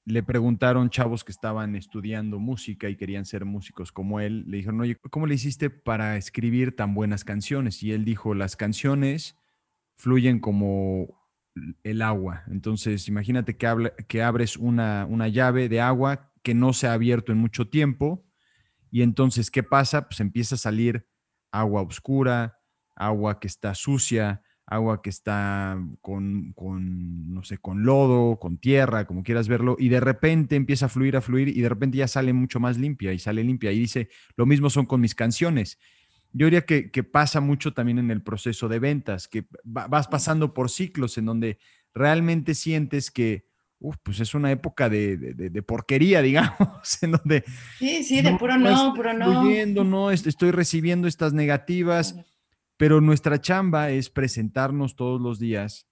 le 0.04 0.22
preguntaron 0.22 0.90
chavos 0.90 1.24
que 1.24 1.32
estaban 1.32 1.76
estudiando 1.76 2.38
música 2.38 2.88
y 2.88 2.96
querían 2.96 3.24
ser 3.24 3.44
músicos 3.44 3.92
como 3.92 4.20
él, 4.20 4.44
le 4.48 4.58
dijeron, 4.58 4.80
oye, 4.80 4.96
¿cómo 5.10 5.26
le 5.26 5.34
hiciste 5.34 5.70
para 5.70 6.16
escribir 6.16 6.74
tan 6.74 6.94
buenas 6.94 7.24
canciones? 7.24 7.82
Y 7.82 7.92
él 7.92 8.04
dijo, 8.04 8.34
las 8.34 8.56
canciones 8.56 9.36
fluyen 9.96 10.40
como 10.40 11.20
el 11.84 12.02
agua. 12.02 12.44
Entonces, 12.48 13.06
imagínate 13.08 13.56
que, 13.56 13.92
que 14.08 14.22
abres 14.22 14.56
una, 14.56 15.06
una 15.08 15.28
llave 15.28 15.68
de 15.68 15.80
agua 15.80 16.32
que 16.42 16.54
no 16.54 16.72
se 16.72 16.88
ha 16.88 16.94
abierto 16.94 17.30
en 17.30 17.38
mucho 17.38 17.68
tiempo 17.68 18.26
y 18.92 19.00
entonces, 19.00 19.50
¿qué 19.50 19.62
pasa? 19.62 20.06
Pues 20.06 20.20
empieza 20.20 20.54
a 20.54 20.58
salir 20.58 21.08
agua 21.50 21.80
oscura, 21.80 22.58
agua 22.94 23.40
que 23.40 23.46
está 23.46 23.74
sucia, 23.74 24.42
agua 24.74 25.02
que 25.02 25.10
está 25.10 25.78
con, 26.00 26.54
no 26.56 27.42
sé, 27.44 27.58
con 27.58 27.84
lodo, 27.84 28.38
con 28.38 28.58
tierra, 28.58 29.06
como 29.06 29.22
quieras 29.22 29.48
verlo, 29.48 29.76
y 29.78 29.88
de 29.88 30.00
repente 30.00 30.56
empieza 30.56 30.86
a 30.86 30.88
fluir, 30.88 31.16
a 31.16 31.20
fluir, 31.20 31.48
y 31.48 31.60
de 31.60 31.68
repente 31.68 31.98
ya 31.98 32.08
sale 32.08 32.32
mucho 32.32 32.60
más 32.60 32.78
limpia 32.78 33.12
y 33.12 33.18
sale 33.18 33.44
limpia. 33.44 33.72
Y 33.72 33.78
dice, 33.78 34.08
lo 34.36 34.46
mismo 34.46 34.70
son 34.70 34.86
con 34.86 35.00
mis 35.00 35.14
canciones. 35.14 35.78
Yo 36.32 36.46
diría 36.46 36.64
que, 36.64 37.04
pasa 37.04 37.40
mucho 37.40 37.74
también 37.74 37.98
en 37.98 38.10
el 38.10 38.22
proceso 38.22 38.68
de 38.68 38.78
ventas, 38.78 39.28
que 39.28 39.44
vas 39.64 40.08
pasando 40.08 40.54
por 40.54 40.70
ciclos 40.70 41.18
en 41.18 41.26
donde 41.26 41.58
realmente 41.94 42.54
sientes 42.54 43.10
que, 43.10 43.44
pues 44.02 44.20
es 44.20 44.34
una 44.34 44.50
época 44.50 44.88
de, 44.88 45.62
porquería, 45.66 46.22
digamos, 46.22 47.02
en 47.02 47.12
donde... 47.12 47.44
Sí, 47.78 48.02
sí, 48.02 48.22
de 48.22 48.34
puro 48.36 48.56
no, 48.56 48.94
puro 48.94 49.12
no. 49.12 49.84
no, 49.84 50.10
estoy 50.10 50.50
recibiendo 50.50 51.06
estas 51.06 51.34
negativas 51.34 52.16
pero 52.82 53.00
nuestra 53.00 53.40
chamba 53.40 53.90
es 53.90 54.10
presentarnos 54.10 54.96
todos 54.96 55.20
los 55.20 55.38
días 55.38 55.86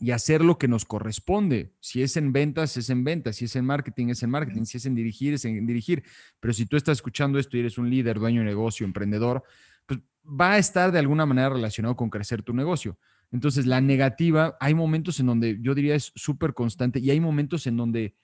y 0.00 0.10
hacer 0.10 0.44
lo 0.44 0.58
que 0.58 0.66
nos 0.66 0.84
corresponde. 0.84 1.72
Si 1.78 2.02
es 2.02 2.16
en 2.16 2.32
ventas, 2.32 2.76
es 2.76 2.90
en 2.90 3.04
ventas. 3.04 3.36
Si 3.36 3.44
es 3.44 3.54
en 3.54 3.64
marketing, 3.64 4.08
es 4.08 4.24
en 4.24 4.30
marketing. 4.30 4.64
Si 4.64 4.78
es 4.78 4.86
en 4.86 4.96
dirigir, 4.96 5.34
es 5.34 5.44
en 5.44 5.64
dirigir. 5.68 6.02
Pero 6.40 6.52
si 6.52 6.66
tú 6.66 6.76
estás 6.76 6.98
escuchando 6.98 7.38
esto 7.38 7.56
y 7.56 7.60
eres 7.60 7.78
un 7.78 7.88
líder, 7.88 8.18
dueño 8.18 8.40
de 8.40 8.46
negocio, 8.46 8.84
emprendedor, 8.84 9.44
pues 9.86 10.00
va 10.24 10.54
a 10.54 10.58
estar 10.58 10.90
de 10.90 10.98
alguna 10.98 11.26
manera 11.26 11.50
relacionado 11.50 11.94
con 11.94 12.10
crecer 12.10 12.42
tu 12.42 12.54
negocio. 12.54 12.98
Entonces, 13.30 13.64
la 13.64 13.80
negativa, 13.80 14.56
hay 14.58 14.74
momentos 14.74 15.20
en 15.20 15.26
donde 15.26 15.58
yo 15.60 15.76
diría 15.76 15.94
es 15.94 16.10
súper 16.16 16.54
constante 16.54 16.98
y 16.98 17.12
hay 17.12 17.20
momentos 17.20 17.68
en 17.68 17.76
donde 17.76 18.16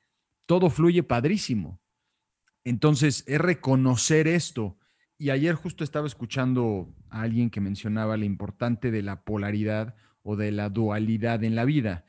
todo 0.47 0.71
fluye 0.71 1.05
padrísimo. 1.05 1.81
Entonces, 2.65 3.23
es 3.29 3.41
reconocer 3.41 4.27
esto 4.27 4.77
y 5.19 5.31
ayer 5.31 5.55
justo 5.55 5.85
estaba 5.85 6.07
escuchando 6.07 6.95
a 7.11 7.23
alguien 7.23 7.51
que 7.51 7.61
mencionaba 7.61 8.17
lo 8.17 8.25
importante 8.25 8.91
de 8.91 9.03
la 9.03 9.23
polaridad 9.25 9.95
o 10.23 10.37
de 10.37 10.53
la 10.53 10.69
dualidad 10.69 11.43
en 11.45 11.55
la 11.55 11.65
vida, 11.65 12.05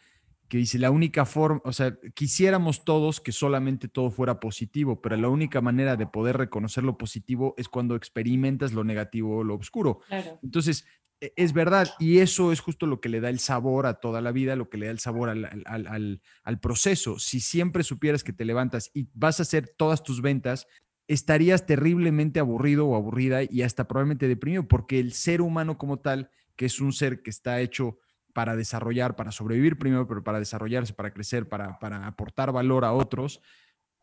que 0.48 0.58
dice 0.58 0.80
la 0.80 0.92
única 0.92 1.26
forma, 1.26 1.62
o 1.66 1.74
sea, 1.74 1.98
quisiéramos 2.16 2.84
todos 2.86 3.20
que 3.20 3.32
solamente 3.32 3.88
todo 3.88 4.12
fuera 4.12 4.40
positivo, 4.40 5.02
pero 5.02 5.18
la 5.18 5.30
única 5.30 5.62
manera 5.62 5.96
de 5.96 6.08
poder 6.08 6.38
reconocer 6.38 6.84
lo 6.84 6.98
positivo 6.98 7.54
es 7.58 7.68
cuando 7.70 7.96
experimentas 7.96 8.74
lo 8.74 8.84
negativo 8.84 9.38
o 9.38 9.44
lo 9.44 9.56
oscuro. 9.56 10.00
Entonces, 10.42 10.86
e, 11.20 11.34
es 11.36 11.54
verdad, 11.54 11.90
y 12.00 12.20
eso 12.20 12.52
es 12.52 12.60
justo 12.60 12.86
lo 12.86 13.02
que 13.02 13.10
le 13.10 13.20
da 13.20 13.30
el 13.30 13.40
sabor 13.40 13.86
a 13.86 13.96
toda 13.96 14.22
la 14.22 14.32
vida, 14.32 14.56
lo 14.56 14.70
que 14.70 14.78
le 14.78 14.86
da 14.86 14.92
el 14.92 15.00
sabor 15.00 15.30
al, 15.30 15.46
al, 15.66 16.22
al, 16.44 16.60
proceso. 16.60 17.20
Si 17.20 17.40
siempre 17.40 17.84
supieras 17.84 18.24
que 18.24 18.34
te 18.34 18.46
levantas 18.46 18.90
y 18.94 19.10
vas 19.14 19.40
a 19.40 19.44
hacer 19.44 19.74
todas 19.78 20.04
tus 20.04 20.22
ventas 20.22 20.68
estarías 21.08 21.66
terriblemente 21.66 22.40
aburrido 22.40 22.88
o 22.88 22.96
aburrida 22.96 23.44
y 23.44 23.62
hasta 23.62 23.88
probablemente 23.88 24.28
deprimido, 24.28 24.68
porque 24.68 25.00
el 25.00 25.14
ser 25.14 25.42
humano 25.42 25.78
como 25.78 26.00
tal, 26.00 26.30
que 26.56 26.66
es 26.66 26.80
un 26.82 26.94
ser 26.94 27.22
que 27.22 27.30
está 27.30 27.62
hecho 27.62 27.98
para 28.34 28.56
desarrollar, 28.56 29.16
para 29.16 29.32
sobrevivir 29.32 29.78
primero, 29.78 30.08
pero 30.08 30.24
para 30.24 30.40
desarrollarse, 30.40 30.94
para 30.94 31.12
crecer, 31.12 31.48
para, 31.48 31.80
para 31.80 32.06
aportar 32.06 32.52
valor 32.52 32.86
a 32.86 32.94
otros, 32.94 33.42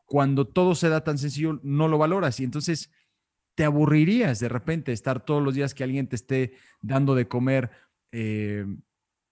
cuando 0.07 0.47
todo 0.47 0.75
se 0.75 0.89
da 0.89 1.05
tan 1.05 1.19
sencillo, 1.19 1.61
no 1.63 1.89
lo 1.89 1.99
valoras 1.99 2.41
y 2.41 2.45
entonces 2.45 2.91
te 3.55 3.65
aburrirías 3.65 4.41
de 4.41 4.49
repente 4.49 4.93
estar 4.93 5.25
todos 5.25 5.43
los 5.43 5.55
días 5.55 5.75
que 5.75 5.85
alguien 5.85 6.09
te 6.09 6.17
esté 6.17 6.55
dando 6.81 7.15
de 7.15 7.29
comer. 7.29 7.71
Eh, 8.11 8.67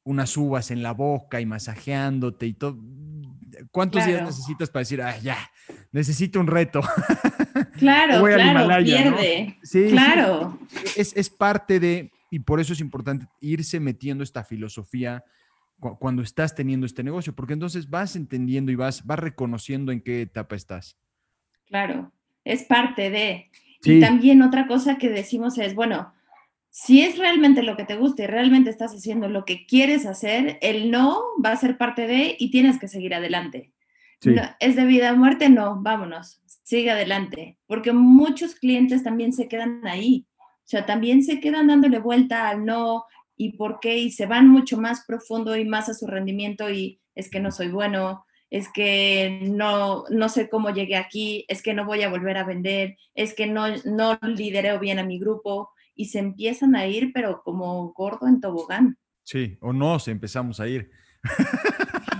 unas 0.04 0.36
uvas 0.36 0.70
en 0.70 0.82
la 0.82 0.92
boca 0.92 1.40
y 1.40 1.46
masajeándote 1.46 2.46
y 2.46 2.54
todo. 2.54 2.78
¿Cuántos 3.70 4.04
días 4.06 4.22
necesitas 4.22 4.70
para 4.70 4.80
decir, 4.80 5.02
ah, 5.02 5.16
ya, 5.18 5.38
necesito 5.92 6.40
un 6.40 6.46
reto? 6.46 6.80
Claro, 7.82 8.24
claro, 8.24 8.84
pierde. 8.84 9.58
Sí, 9.62 9.88
claro. 9.90 10.58
Es, 10.96 11.16
es, 11.16 11.28
parte 11.28 11.80
de, 11.80 12.12
y 12.30 12.38
por 12.38 12.60
eso 12.60 12.72
es 12.72 12.80
importante 12.80 13.26
irse 13.40 13.80
metiendo 13.80 14.22
esta 14.22 14.44
filosofía 14.44 15.24
cuando 15.98 16.22
estás 16.22 16.54
teniendo 16.54 16.86
este 16.86 17.02
negocio, 17.02 17.34
porque 17.34 17.54
entonces 17.54 17.90
vas 17.90 18.14
entendiendo 18.14 18.70
y 18.70 18.76
vas, 18.76 19.04
vas 19.04 19.18
reconociendo 19.18 19.90
en 19.90 20.00
qué 20.00 20.22
etapa 20.22 20.54
estás. 20.54 20.96
Claro, 21.66 22.12
es 22.44 22.62
parte 22.62 23.10
de. 23.10 23.50
Y 23.84 23.98
también 23.98 24.42
otra 24.42 24.68
cosa 24.68 24.96
que 24.96 25.08
decimos 25.08 25.58
es, 25.58 25.74
bueno, 25.74 26.12
si 26.70 27.02
es 27.02 27.18
realmente 27.18 27.64
lo 27.64 27.76
que 27.76 27.84
te 27.84 27.96
gusta 27.96 28.22
y 28.22 28.26
realmente 28.28 28.70
estás 28.70 28.92
haciendo 28.92 29.28
lo 29.28 29.44
que 29.44 29.66
quieres 29.66 30.06
hacer, 30.06 30.58
el 30.62 30.92
no 30.92 31.20
va 31.44 31.50
a 31.50 31.56
ser 31.56 31.76
parte 31.78 32.06
de 32.06 32.36
y 32.38 32.52
tienes 32.52 32.78
que 32.78 32.86
seguir 32.86 33.12
adelante. 33.12 33.71
¿Es 34.60 34.76
de 34.76 34.84
vida 34.84 35.12
o 35.12 35.16
muerte? 35.16 35.48
No, 35.48 35.80
vámonos, 35.80 36.40
sigue 36.62 36.90
adelante, 36.90 37.58
porque 37.66 37.92
muchos 37.92 38.54
clientes 38.54 39.02
también 39.02 39.32
se 39.32 39.48
quedan 39.48 39.86
ahí, 39.86 40.26
o 40.38 40.64
sea, 40.64 40.86
también 40.86 41.24
se 41.24 41.40
quedan 41.40 41.66
dándole 41.66 41.98
vuelta 41.98 42.48
al 42.48 42.64
no 42.64 43.04
y 43.36 43.56
por 43.56 43.80
qué 43.80 43.98
y 43.98 44.10
se 44.10 44.26
van 44.26 44.48
mucho 44.48 44.78
más 44.78 45.04
profundo 45.06 45.56
y 45.56 45.64
más 45.64 45.88
a 45.88 45.94
su 45.94 46.06
rendimiento 46.06 46.70
y 46.70 47.00
es 47.14 47.30
que 47.30 47.40
no 47.40 47.50
soy 47.50 47.68
bueno, 47.68 48.24
es 48.50 48.68
que 48.72 49.40
no, 49.50 50.04
no 50.10 50.28
sé 50.28 50.48
cómo 50.48 50.70
llegué 50.70 50.96
aquí, 50.96 51.44
es 51.48 51.62
que 51.62 51.74
no 51.74 51.84
voy 51.84 52.02
a 52.02 52.10
volver 52.10 52.36
a 52.36 52.44
vender, 52.44 52.96
es 53.14 53.34
que 53.34 53.46
no, 53.46 53.64
no 53.84 54.18
lidereo 54.22 54.78
bien 54.78 54.98
a 54.98 55.04
mi 55.04 55.18
grupo 55.18 55.70
y 55.94 56.06
se 56.06 56.18
empiezan 56.18 56.76
a 56.76 56.86
ir, 56.86 57.12
pero 57.12 57.42
como 57.42 57.92
gordo 57.92 58.28
en 58.28 58.40
tobogán. 58.40 58.98
Sí, 59.24 59.56
o 59.60 59.72
no, 59.72 59.98
se 59.98 60.10
empezamos 60.10 60.60
a 60.60 60.68
ir. 60.68 60.90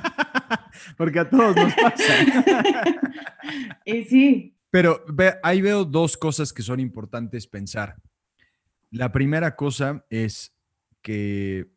Porque 0.97 1.21
a 1.21 1.29
todos 1.29 1.57
nos 1.57 1.75
pasa. 1.75 2.15
y 3.85 4.05
sí. 4.05 4.57
Pero 4.71 5.05
ahí 5.43 5.61
veo 5.61 5.85
dos 5.85 6.17
cosas 6.17 6.53
que 6.53 6.63
son 6.63 6.81
importantes 6.81 7.47
pensar. 7.47 7.97
La 8.91 9.13
primera 9.13 9.57
cosa 9.57 10.05
es 10.09 10.55
que 11.03 11.71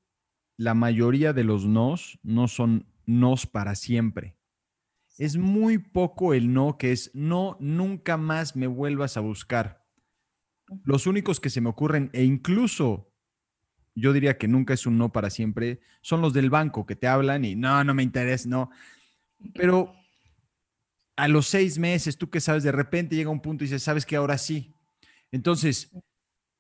la 0.58 0.74
mayoría 0.74 1.34
de 1.34 1.44
los 1.44 1.66
nos 1.66 2.20
no 2.24 2.48
son 2.48 2.88
nos 3.06 3.46
para 3.46 3.76
siempre. 3.76 4.38
Es 5.18 5.38
muy 5.38 5.78
poco 5.78 6.34
el 6.34 6.54
no 6.54 6.78
que 6.78 6.92
es 6.92 7.12
no, 7.14 7.58
nunca 7.60 8.18
más 8.18 8.56
me 8.56 8.68
vuelvas 8.68 9.18
a 9.18 9.22
buscar. 9.22 9.86
Los 10.84 11.08
únicos 11.08 11.40
que 11.40 11.50
se 11.50 11.62
me 11.62 11.70
ocurren, 11.70 12.10
e 12.14 12.24
incluso 12.24 13.14
yo 13.96 14.14
diría 14.14 14.38
que 14.38 14.48
nunca 14.48 14.74
es 14.74 14.86
un 14.86 14.98
no 14.98 15.12
para 15.12 15.30
siempre, 15.30 15.80
son 16.02 16.22
los 16.22 16.34
del 16.34 16.50
banco 16.50 16.86
que 16.86 16.96
te 16.96 17.08
hablan 17.08 17.46
y 17.46 17.56
no, 17.56 17.84
no 17.84 17.94
me 17.94 18.04
interesa, 18.04 18.48
no. 18.50 18.70
Pero 19.54 19.96
a 21.16 21.28
los 21.28 21.48
seis 21.48 21.80
meses, 21.80 22.18
tú 22.18 22.30
que 22.30 22.42
sabes, 22.42 22.64
de 22.64 22.74
repente 22.74 23.16
llega 23.16 23.30
un 23.30 23.42
punto 23.42 23.64
y 23.64 23.68
dices, 23.68 23.84
sabes 23.84 24.06
que 24.06 24.18
ahora 24.18 24.38
sí. 24.38 24.76
Entonces, 25.32 25.96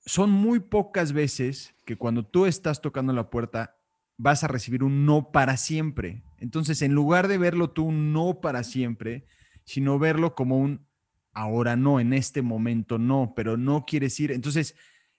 son 0.06 0.32
muy 0.32 0.60
pocas 0.60 1.12
veces 1.12 1.76
que 1.86 1.98
cuando 1.98 2.26
tú 2.26 2.46
estás 2.46 2.82
tocando 2.82 3.12
la 3.12 3.30
puerta 3.30 3.78
vas 4.18 4.44
a 4.44 4.48
recibir 4.48 4.84
un 4.84 5.06
no 5.06 5.32
para 5.32 5.58
siempre. 5.58 6.24
Entonces, 6.40 6.82
en 6.82 6.94
lugar 6.94 7.28
de 7.28 7.38
verlo 7.38 7.72
tú 7.72 7.86
un 7.86 8.14
no 8.14 8.40
para 8.40 8.64
siempre, 8.64 9.26
sino 9.66 10.00
verlo 10.00 10.36
como 10.36 10.58
un 10.58 10.88
ahora 11.34 11.76
no, 11.76 12.00
en 12.00 12.14
este 12.14 12.42
momento 12.42 12.98
no, 12.98 13.34
pero 13.36 13.58
no 13.58 13.86
quieres 13.86 14.18
ir. 14.22 14.32
Entonces, 14.32 14.76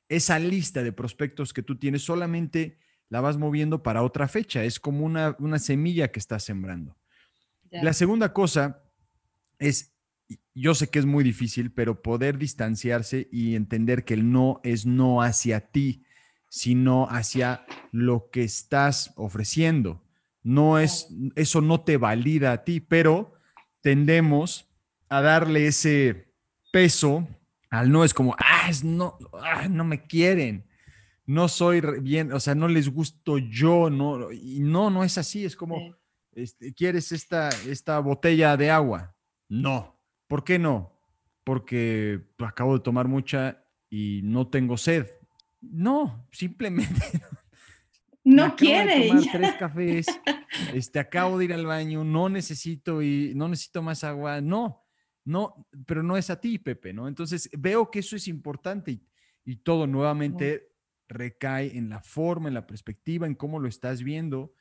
esa 0.08 0.38
lista 0.38 0.82
de 0.82 0.92
prospectos 0.92 1.52
que 1.52 1.62
tú 1.62 1.76
tienes 1.76 2.02
solamente 2.02 2.78
la 3.08 3.20
vas 3.20 3.36
moviendo 3.36 3.82
para 3.82 4.02
otra 4.02 4.28
fecha. 4.28 4.64
Es 4.64 4.80
como 4.80 5.04
una, 5.04 5.36
una 5.38 5.58
semilla 5.58 6.10
que 6.10 6.18
estás 6.18 6.44
sembrando. 6.44 6.96
La 7.70 7.92
segunda 7.92 8.32
cosa 8.32 8.82
es, 9.58 9.94
yo 10.54 10.74
sé 10.74 10.88
que 10.88 10.98
es 10.98 11.06
muy 11.06 11.22
difícil, 11.24 11.72
pero 11.72 12.00
poder 12.00 12.38
distanciarse 12.38 13.28
y 13.30 13.54
entender 13.54 14.04
que 14.04 14.14
el 14.14 14.30
no 14.30 14.60
es 14.64 14.86
no 14.86 15.20
hacia 15.20 15.60
ti, 15.60 16.04
sino 16.48 17.06
hacia 17.10 17.66
lo 17.92 18.30
que 18.30 18.44
estás 18.44 19.12
ofreciendo. 19.16 20.02
No 20.42 20.78
es, 20.78 21.08
eso 21.34 21.60
no 21.60 21.82
te 21.82 21.96
valida 21.96 22.52
a 22.52 22.64
ti, 22.64 22.80
pero 22.80 23.34
tendemos 23.82 24.70
a 25.08 25.20
darle 25.20 25.66
ese 25.66 26.32
peso 26.72 27.28
al 27.70 27.90
no. 27.90 28.04
Es 28.04 28.14
como, 28.14 28.34
ah, 28.38 28.68
es 28.68 28.84
no, 28.84 29.18
ah, 29.42 29.68
no 29.68 29.84
me 29.84 30.06
quieren, 30.06 30.66
no 31.26 31.48
soy 31.48 31.80
bien, 32.00 32.32
o 32.32 32.40
sea, 32.40 32.54
no 32.54 32.68
les 32.68 32.88
gusto 32.88 33.38
yo, 33.38 33.90
no, 33.90 34.32
y 34.32 34.60
no, 34.60 34.90
no 34.90 35.04
es 35.04 35.18
así, 35.18 35.44
es 35.44 35.56
como, 35.56 35.96
este, 36.32 36.72
¿quieres 36.72 37.12
esta, 37.12 37.48
esta 37.68 37.98
botella 37.98 38.56
de 38.56 38.70
agua? 38.70 39.14
No. 39.48 39.96
¿Por 40.28 40.44
qué 40.44 40.58
no? 40.58 40.92
Porque 41.44 42.20
acabo 42.38 42.74
de 42.74 42.80
tomar 42.80 43.08
mucha 43.08 43.64
y 43.88 44.20
no 44.24 44.48
tengo 44.48 44.76
sed. 44.76 45.06
No, 45.60 46.26
simplemente 46.32 46.94
no 48.24 48.56
quiere. 48.56 49.08
tomar 49.08 49.24
tres 49.32 49.54
cafés, 49.54 50.06
este, 50.72 50.98
acabo 50.98 51.38
de 51.38 51.46
ir 51.46 51.52
al 51.52 51.66
baño, 51.66 52.04
no 52.04 52.28
necesito 52.28 53.02
y 53.02 53.32
no 53.34 53.48
necesito 53.48 53.82
más 53.82 54.04
agua. 54.04 54.40
No, 54.40 54.85
no, 55.26 55.66
pero 55.86 56.04
no 56.04 56.16
es 56.16 56.30
a 56.30 56.40
ti, 56.40 56.56
Pepe, 56.58 56.92
¿no? 56.92 57.08
Entonces 57.08 57.50
veo 57.58 57.90
que 57.90 57.98
eso 57.98 58.14
es 58.14 58.28
importante 58.28 59.00
y, 59.44 59.56
todo 59.56 59.86
nuevamente 59.86 60.72
recae 61.08 61.76
en 61.76 61.88
la 61.88 62.00
forma, 62.00 62.48
en 62.48 62.54
la 62.54 62.66
perspectiva, 62.66 63.26
en 63.26 63.34
cómo 63.34 63.60
lo 63.60 63.68
estás 63.68 64.02
viendo 64.02 64.52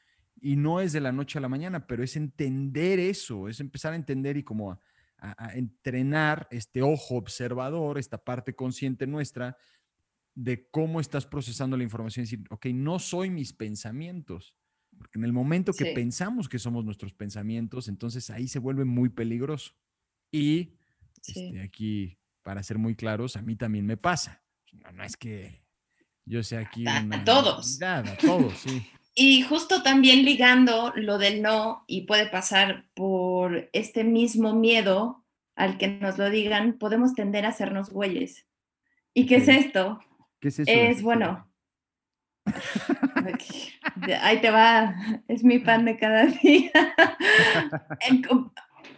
y 0.41 0.55
no 0.57 0.81
es 0.81 0.91
de 0.91 1.01
la 1.01 1.11
noche 1.11 1.37
a 1.37 1.41
la 1.41 1.49
mañana, 1.49 1.87
pero 1.87 2.03
es 2.03 2.15
entender 2.15 2.99
eso, 2.99 3.47
es 3.47 3.59
empezar 3.59 3.93
a 3.93 3.95
entender 3.95 4.37
y 4.37 4.43
como 4.43 4.71
a, 4.71 5.53
entrenar 5.53 6.47
este 6.51 6.81
ojo 6.81 7.15
observador, 7.15 7.97
esta 7.97 8.23
parte 8.23 8.55
consciente 8.55 9.07
nuestra 9.07 9.57
de 10.35 10.67
cómo 10.69 10.99
estás 10.99 11.25
procesando 11.25 11.77
la 11.77 11.83
información 11.83 12.23
y 12.23 12.25
decir, 12.25 12.43
ok, 12.49 12.65
no 12.67 12.99
soy 12.99 13.29
mis 13.29 13.53
pensamientos. 13.53 14.55
Porque 14.97 15.19
en 15.19 15.25
el 15.25 15.33
momento 15.33 15.73
que 15.73 15.93
pensamos 15.93 16.47
que 16.47 16.59
somos 16.59 16.85
nuestros 16.85 17.13
pensamientos, 17.13 17.87
entonces 17.87 18.29
ahí 18.29 18.47
se 18.47 18.59
vuelve 18.59 18.85
muy 18.85 19.09
peligroso. 19.09 19.73
Y 20.35 20.73
este, 21.25 21.61
aquí, 21.61 22.17
para 22.43 22.61
ser 22.61 22.77
muy 22.77 22.95
claros, 22.95 23.37
a 23.37 23.41
mí 23.41 23.55
también 23.55 23.85
me 23.85 23.95
pasa. 23.95 24.43
No, 24.93 25.03
es 25.03 25.15
que 25.15 25.63
yo 26.25 26.43
sea 26.43 26.59
aquí 26.59 26.85
a, 26.85 26.97
a 26.97 27.23
todos. 27.23 27.81
A 27.81 28.03
todos, 28.17 28.53
sí. 28.57 28.85
Y 29.17 29.43
justo 29.43 29.81
también 29.81 30.25
ligando 30.25 30.91
lo 30.93 31.17
del 31.17 31.41
no, 31.41 31.85
y 31.87 32.01
puede 32.01 32.27
pasar 32.27 32.89
por 32.93 33.69
este 33.71 34.03
mismo 34.03 34.53
miedo 34.53 35.23
al 35.55 35.77
que 35.77 35.87
nos 35.87 36.17
lo 36.17 36.29
digan, 36.29 36.77
podemos 36.77 37.13
tender 37.13 37.45
a 37.45 37.49
hacernos 37.49 37.91
güeyes. 37.91 38.45
¿Y 39.13 39.25
qué 39.25 39.37
es 39.37 39.47
esto? 39.47 40.01
¿Qué 40.41 40.49
es 40.49 40.59
eso? 40.59 40.69
Es 40.69 41.01
bueno. 41.01 41.49
Ahí 44.21 44.41
te 44.41 44.51
va, 44.51 44.93
es 45.29 45.45
mi 45.45 45.59
pan 45.59 45.85
de 45.85 45.95
cada 45.95 46.25
día. 46.43 46.71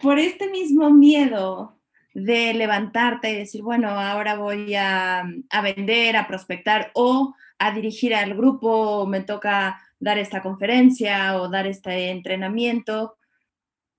Por 0.02 0.20
este 0.20 0.50
mismo 0.50 0.90
miedo 0.90 1.78
de 2.14 2.54
levantarte 2.54 3.32
y 3.32 3.38
decir, 3.38 3.62
bueno, 3.62 3.90
ahora 3.90 4.36
voy 4.36 4.74
a, 4.76 5.26
a 5.50 5.62
vender, 5.62 6.18
a 6.18 6.28
prospectar 6.28 6.92
o 6.96 7.36
a 7.60 7.72
dirigir 7.72 8.16
al 8.16 8.36
grupo, 8.36 9.06
me 9.06 9.22
toca 9.22 9.80
dar 10.00 10.18
esta 10.18 10.42
conferencia 10.42 11.40
o 11.40 11.50
dar 11.50 11.68
este 11.68 12.10
entrenamiento, 12.10 13.18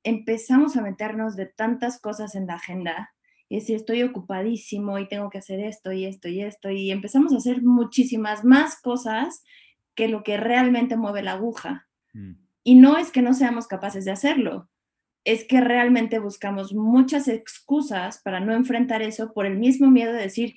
empezamos 0.04 0.76
a 0.76 0.82
meternos 0.82 1.36
de 1.36 1.46
tantas 1.46 2.00
cosas 2.00 2.34
en 2.34 2.46
la 2.46 2.54
agenda 2.54 3.12
y 3.48 3.56
decir, 3.56 3.76
estoy 3.76 4.02
ocupadísimo 4.02 4.98
y 4.98 5.08
tengo 5.08 5.30
que 5.30 5.38
hacer 5.38 5.60
esto 5.60 5.92
y 5.92 6.04
esto 6.04 6.28
y 6.28 6.42
esto, 6.42 6.70
y 6.70 6.90
empezamos 6.90 7.32
a 7.32 7.38
hacer 7.38 7.62
muchísimas 7.62 8.44
más 8.44 8.80
cosas 8.80 9.42
que 9.94 10.08
lo 10.08 10.22
que 10.22 10.36
realmente 10.36 10.96
mueve 10.96 11.22
la 11.22 11.32
aguja. 11.32 11.88
Mm. 12.12 12.32
Y 12.62 12.74
no 12.74 12.98
es 12.98 13.10
que 13.10 13.22
no 13.22 13.32
seamos 13.32 13.66
capaces 13.66 14.04
de 14.04 14.10
hacerlo, 14.10 14.68
es 15.24 15.44
que 15.44 15.60
realmente 15.60 16.18
buscamos 16.18 16.72
muchas 16.72 17.28
excusas 17.28 18.20
para 18.22 18.40
no 18.40 18.54
enfrentar 18.54 19.02
eso 19.02 19.32
por 19.32 19.46
el 19.46 19.58
mismo 19.58 19.90
miedo 19.90 20.12
de 20.12 20.22
decir, 20.22 20.54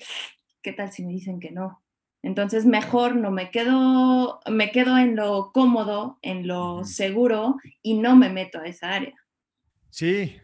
¿qué 0.62 0.74
tal 0.74 0.92
si 0.92 1.04
me 1.04 1.12
dicen 1.12 1.40
que 1.40 1.52
no? 1.52 1.82
Entonces, 2.24 2.66
mejor 2.66 3.16
no 3.16 3.32
me 3.32 3.50
quedo, 3.50 4.40
me 4.50 4.72
quedo 4.72 4.98
en 4.98 5.16
lo 5.16 5.52
cómodo, 5.52 6.20
en 6.22 6.48
lo 6.48 6.84
seguro 6.84 7.56
y 7.82 7.96
no 7.96 8.16
me 8.16 8.30
meto 8.30 8.60
a 8.60 8.68
esa 8.68 8.94
área. 8.94 9.16
Sí, 9.90 10.36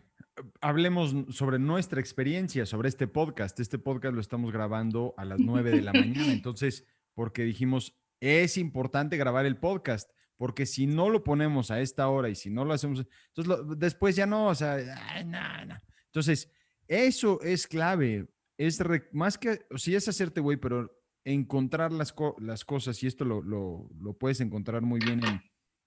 hablemos 0.59 1.15
sobre 1.29 1.59
nuestra 1.59 1.99
experiencia, 1.99 2.65
sobre 2.65 2.89
este 2.89 3.07
podcast. 3.07 3.59
Este 3.59 3.77
podcast 3.77 4.15
lo 4.15 4.21
estamos 4.21 4.51
grabando 4.51 5.13
a 5.17 5.25
las 5.25 5.39
9 5.39 5.71
de 5.71 5.81
la 5.81 5.93
mañana, 5.93 6.33
entonces, 6.33 6.85
porque 7.13 7.43
dijimos, 7.43 7.95
es 8.19 8.57
importante 8.57 9.17
grabar 9.17 9.45
el 9.45 9.57
podcast, 9.57 10.11
porque 10.37 10.65
si 10.65 10.87
no 10.87 11.09
lo 11.09 11.23
ponemos 11.23 11.71
a 11.71 11.81
esta 11.81 12.07
hora 12.09 12.29
y 12.29 12.35
si 12.35 12.49
no 12.49 12.63
lo 12.63 12.73
hacemos, 12.73 13.05
entonces 13.35 13.77
después 13.77 14.15
ya 14.15 14.25
no, 14.25 14.47
o 14.47 14.55
sea, 14.55 14.77
no, 15.25 15.65
no. 15.65 15.75
Entonces, 16.05 16.51
eso 16.87 17.41
es 17.41 17.67
clave. 17.67 18.27
Es 18.57 18.79
más 19.11 19.37
que, 19.37 19.65
si 19.75 19.95
es 19.95 20.07
hacerte 20.07 20.41
güey, 20.41 20.57
pero 20.57 20.91
encontrar 21.25 21.91
las, 21.91 22.13
las 22.39 22.63
cosas, 22.63 23.01
y 23.03 23.07
esto 23.07 23.25
lo, 23.25 23.41
lo, 23.41 24.17
puedes 24.17 24.39
encontrar 24.39 24.81
muy 24.81 24.99
bien 24.99 25.21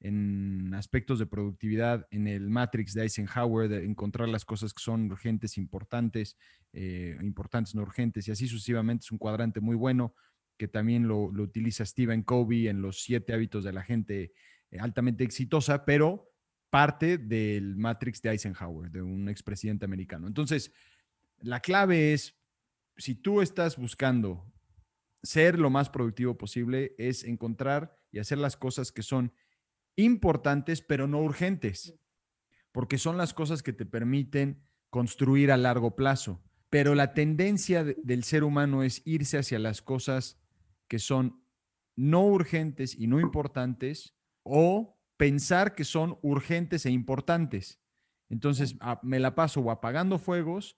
en 0.01 0.75
aspectos 0.75 1.19
de 1.19 1.27
productividad, 1.27 2.07
en 2.11 2.27
el 2.27 2.51
Matrix 2.51 2.95
de 2.95 3.03
Eisenhower, 3.03 3.69
de 3.69 3.85
encontrar 3.85 4.29
las 4.29 4.45
cosas 4.45 4.73
que 4.75 4.83
son 4.83 5.11
urgentes, 5.11 5.57
importantes, 5.57 6.37
eh, 6.73 7.17
importantes, 7.23 7.75
no 7.75 7.83
urgentes, 7.83 8.29
y 8.29 8.31
así 8.31 8.47
sucesivamente. 8.47 9.05
Es 9.05 9.13
un 9.13 9.19
cuadrante 9.19 9.61
muy 9.61 9.77
bueno 9.77 10.15
que 10.61 10.69
también 10.69 11.09
lo, 11.09 11.23
utiliza 11.23 11.87
Stephen 11.87 12.23
Covey 12.23 12.69
en 12.69 12.83
los 12.83 13.01
siete 13.01 13.33
hábitos 13.33 13.65
de 13.65 13.73
la 13.73 13.83
gente 13.83 14.35
eh, 14.71 14.79
altamente 14.79 15.25
exitosa, 15.25 15.87
pero 15.87 16.35
parte 16.69 17.17
del 17.17 17.77
Matrix 17.77 18.21
de 18.21 18.29
Eisenhower, 18.29 18.91
de 18.91 19.01
un 19.01 19.31
expresidente 19.31 19.87
americano. 19.87 20.27
Entonces, 20.27 20.71
la 21.39 21.61
clave 21.61 22.13
es, 22.13 22.39
si 22.99 23.15
tú 23.15 23.41
estás 23.41 23.79
buscando 23.79 24.53
ser 25.23 25.59
lo 25.59 25.71
más 25.71 25.89
productivo 25.89 26.37
posible, 26.37 26.95
es 26.99 27.25
encontrar 27.25 27.99
y 28.13 28.19
hacer 28.19 28.37
las 28.37 28.59
cosas 28.59 28.93
que 28.93 29.03
son 29.03 29.33
importantes, 29.97 30.83
pero 30.83 31.09
no 31.09 31.23
urgentes, 31.23 31.99
porque 32.71 32.99
son 32.99 33.17
las 33.17 33.33
cosas 33.33 33.63
que 33.63 33.73
te 33.73 33.87
permiten 33.87 34.63
construir 34.91 35.53
a 35.53 35.57
largo 35.57 35.97
plazo. 35.97 36.43
Pero 36.69 36.95
la 36.95 37.15
tendencia 37.15 37.83
del 37.83 38.25
ser 38.25 38.45
humano 38.45 38.83
es 38.83 39.01
irse 39.07 39.39
hacia 39.39 39.59
las 39.59 39.81
cosas 39.81 40.37
que 40.91 40.99
son 40.99 41.45
no 41.97 42.27
urgentes 42.27 42.99
y 42.99 43.07
no 43.07 43.21
importantes 43.21 44.17
o 44.43 44.99
pensar 45.17 45.77
que 45.77 45.85
son 45.85 46.19
urgentes 46.21 46.85
e 46.85 46.91
importantes. 46.91 47.81
Entonces, 48.29 48.77
me 49.03 49.21
la 49.21 49.37
paso 49.37 49.61
o 49.61 49.71
apagando 49.71 50.19
fuegos 50.19 50.77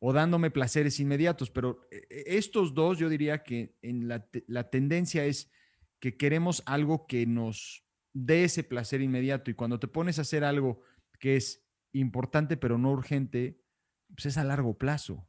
o 0.00 0.12
dándome 0.12 0.50
placeres 0.50 0.98
inmediatos, 0.98 1.50
pero 1.50 1.86
eh, 1.92 2.24
estos 2.26 2.74
dos 2.74 2.98
yo 2.98 3.08
diría 3.08 3.44
que 3.44 3.78
en 3.80 4.08
la, 4.08 4.28
la 4.48 4.70
tendencia 4.70 5.24
es 5.24 5.52
que 6.00 6.16
queremos 6.16 6.64
algo 6.66 7.06
que 7.06 7.24
nos 7.24 7.86
de 8.12 8.42
ese 8.42 8.64
placer 8.64 9.02
inmediato. 9.02 9.52
Y 9.52 9.54
cuando 9.54 9.78
te 9.78 9.86
pones 9.86 10.18
a 10.18 10.22
hacer 10.22 10.42
algo 10.42 10.80
que 11.20 11.36
es 11.36 11.64
importante 11.92 12.56
pero 12.56 12.76
no 12.76 12.90
urgente, 12.90 13.62
pues 14.08 14.26
es 14.26 14.36
a 14.36 14.44
largo 14.44 14.76
plazo. 14.78 15.28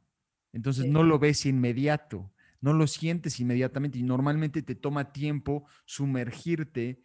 Entonces 0.52 0.86
no 0.86 1.04
lo 1.04 1.18
ves 1.20 1.46
inmediato, 1.46 2.32
no 2.66 2.72
lo 2.72 2.88
sientes 2.88 3.38
inmediatamente 3.38 4.00
y 4.00 4.02
normalmente 4.02 4.60
te 4.60 4.74
toma 4.74 5.12
tiempo 5.12 5.68
sumergirte 5.84 7.00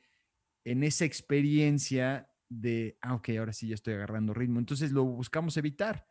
en 0.64 0.84
esa 0.84 1.06
experiencia 1.06 2.28
de, 2.50 2.98
ah, 3.00 3.14
ok, 3.14 3.30
ahora 3.38 3.54
sí 3.54 3.68
ya 3.68 3.76
estoy 3.76 3.94
agarrando 3.94 4.34
ritmo. 4.34 4.58
Entonces 4.58 4.92
lo 4.92 5.04
buscamos 5.04 5.56
evitar. 5.58 6.08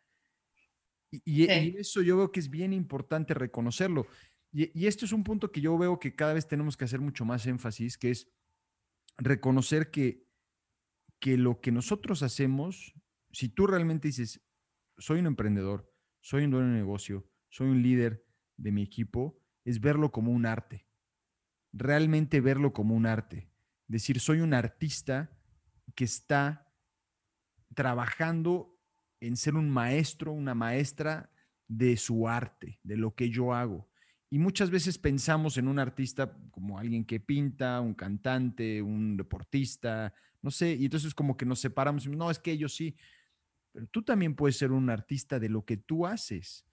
Y, 1.11 1.47
eso 1.77 2.01
yo 2.01 2.17
veo 2.17 2.31
que 2.31 2.39
es 2.39 2.49
bien 2.49 2.73
importante 2.73 3.35
reconocerlo. 3.35 4.07
Y, 4.53 4.71
y 4.79 4.87
esto 4.87 5.05
es 5.05 5.11
un 5.11 5.25
punto 5.25 5.51
que 5.51 5.61
yo 5.61 5.77
veo 5.77 5.99
que 5.99 6.15
cada 6.15 6.33
vez 6.33 6.47
tenemos 6.47 6.77
que 6.77 6.85
hacer 6.85 7.01
mucho 7.01 7.25
más 7.25 7.45
énfasis, 7.45 7.99
que 7.99 8.13
es 8.13 8.31
reconocer 9.19 9.91
que, 9.91 10.29
que 11.19 11.37
lo 11.37 11.61
que 11.61 11.73
nosotros 11.73 12.23
hacemos, 12.23 12.95
si 13.33 13.49
tú 13.49 13.67
realmente 13.67 14.07
dices, 14.07 14.41
soy 14.97 15.19
un 15.19 15.27
emprendedor, 15.27 15.93
soy 16.21 16.45
un 16.45 16.53
dueño 16.53 16.69
de 16.69 16.79
negocio, 16.79 17.29
soy 17.49 17.71
un 17.71 17.83
líder 17.83 18.25
de 18.57 18.71
mi 18.71 18.83
equipo, 18.83 19.40
es 19.65 19.81
verlo 19.81 20.11
como 20.11 20.33
un 20.33 20.47
arte. 20.47 20.87
Realmente 21.73 22.41
verlo 22.41 22.73
como 22.73 22.95
un 22.95 23.07
arte. 23.07 23.49
Decir, 23.87 24.21
soy 24.21 24.41
un 24.41 24.55
artista 24.55 25.31
que 25.95 26.05
está 26.05 26.73
trabajando 27.75 28.79
en 29.21 29.37
ser 29.37 29.55
un 29.55 29.71
maestro, 29.71 30.33
una 30.33 30.55
maestra 30.55 31.31
de 31.69 31.97
su 31.97 32.27
arte, 32.27 32.81
de 32.83 32.97
lo 32.97 33.15
que 33.15 33.31
yo 33.31 33.55
hago. 33.55 33.89
Y 34.31 34.39
muchas 34.39 34.71
veces 34.71 34.99
pensamos 34.99 35.57
en 35.57 35.69
un 35.69 35.79
artista 35.79 36.37
como 36.51 36.79
alguien 36.79 37.05
que 37.05 37.21
pinta, 37.21 37.81
un 37.81 37.95
cantante, 37.95 38.81
un 38.81 39.17
deportista, 39.17 40.15
no 40.41 40.51
sé, 40.51 40.75
y 40.75 40.85
entonces 40.85 41.15
como 41.15 41.37
que 41.37 41.45
nos 41.45 41.61
separamos, 41.61 42.07
no, 42.07 42.31
es 42.31 42.39
que 42.39 42.53
ellos 42.53 42.75
sí, 42.75 42.97
pero 43.73 43.87
tú 43.89 44.03
también 44.03 44.35
puedes 44.35 44.57
ser 44.57 44.73
un 44.73 44.89
artista 44.91 45.39
de 45.39 45.49
lo 45.49 45.65
que 45.65 45.77
tú 45.77 46.07
haces. 46.07 46.65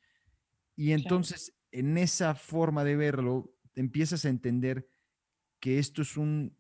Y 0.76 0.92
entonces 0.92 1.57
en 1.72 1.98
esa 1.98 2.36
forma 2.36 2.84
de 2.84 2.96
verlo, 2.96 3.54
empiezas 3.76 4.26
a 4.26 4.30
entender 4.30 4.90
que 5.60 5.80
esto 5.80 6.02
es 6.02 6.18
un, 6.18 6.58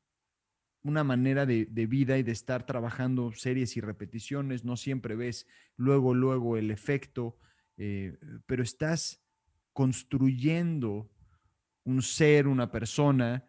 una 0.83 1.03
manera 1.03 1.45
de, 1.45 1.65
vida 1.65 2.17
y 2.17 2.23
de 2.23 2.31
estar 2.31 2.65
trabajando 2.65 3.31
series 3.33 3.77
y 3.77 3.81
repeticiones, 3.81 4.63
no 4.63 4.77
siempre 4.77 5.15
ves 5.15 5.47
luego, 5.75 6.13
luego 6.13 6.57
el 6.57 6.71
efecto, 6.71 7.37
eh, 7.77 8.17
pero 8.45 8.63
estás 8.63 9.21
construyendo 9.73 11.11
un 11.83 12.01
ser, 12.01 12.47
una 12.47 12.71
persona 12.71 13.45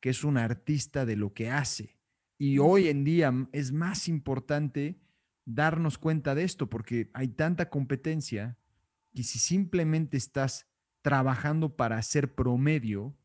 que 0.00 0.10
es 0.10 0.24
un 0.24 0.36
artista 0.36 1.06
de 1.06 1.16
lo 1.16 1.32
que 1.32 1.50
hace. 1.50 1.98
Y 2.38 2.58
hoy 2.58 2.88
en 2.88 3.04
día 3.04 3.32
es 3.52 3.72
más 3.72 4.08
importante 4.08 5.00
darnos 5.44 5.98
cuenta 5.98 6.34
de 6.34 6.44
esto 6.44 6.68
porque 6.70 7.10
hay 7.12 7.28
tanta 7.28 7.68
competencia 7.68 8.58
que 9.14 9.22
si 9.22 9.38
simplemente 9.38 10.16
estás 10.16 10.69
trabajando 11.02 11.76
para 11.76 12.00
ser 12.02 12.34
promedio, 12.34 13.16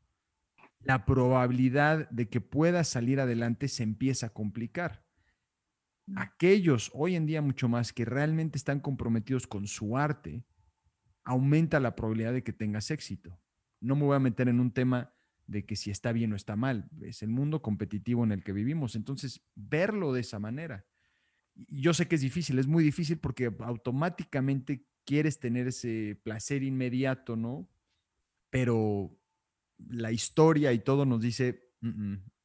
la 0.79 1.05
probabilidad 1.05 2.09
de 2.09 2.29
que 2.29 2.41
puedas 2.41 2.87
salir 2.87 3.19
adelante 3.19 3.67
se 3.67 3.83
empieza 3.83 4.27
a 4.27 4.33
complicar. 4.33 5.03
Mm. 6.07 6.17
Aquellos 6.19 6.91
hoy 6.93 7.15
en 7.15 7.25
día 7.25 7.41
mucho 7.41 7.67
más 7.67 7.91
que 7.91 8.05
realmente 8.05 8.57
están 8.57 8.79
comprometidos 8.79 9.47
con 9.47 9.67
su 9.67 9.97
arte, 9.97 10.45
aumenta 11.23 11.79
la 11.79 11.95
probabilidad 11.95 12.33
de 12.33 12.43
que 12.43 12.53
tengas 12.53 12.91
éxito. 12.91 13.39
No 13.81 13.95
me 13.95 14.03
voy 14.03 14.15
a 14.15 14.19
meter 14.19 14.47
en 14.47 14.59
un 14.59 14.71
tema 14.71 15.13
de 15.47 15.65
que 15.65 15.75
si 15.75 15.91
está 15.91 16.11
bien 16.11 16.33
o 16.33 16.35
está 16.35 16.55
mal. 16.55 16.89
Es 17.01 17.23
el 17.23 17.29
mundo 17.29 17.61
competitivo 17.61 18.23
en 18.23 18.31
el 18.31 18.43
que 18.43 18.53
vivimos. 18.53 18.95
Entonces, 18.95 19.43
verlo 19.55 20.13
de 20.13 20.21
esa 20.21 20.39
manera. 20.39 20.85
yo 21.55 21.93
sé 21.93 22.07
que 22.07 22.15
es 22.15 22.21
difícil, 22.21 22.59
es 22.59 22.67
muy 22.67 22.83
difícil 22.83 23.17
porque 23.17 23.53
automáticamente 23.59 24.85
quieres 25.05 25.39
tener 25.39 25.67
ese 25.67 26.19
placer 26.23 26.63
inmediato, 26.63 27.35
¿no? 27.35 27.67
Pero 28.49 29.11
la 29.77 30.11
historia 30.11 30.73
y 30.73 30.79
todo 30.79 31.05
nos 31.05 31.21
dice, 31.21 31.69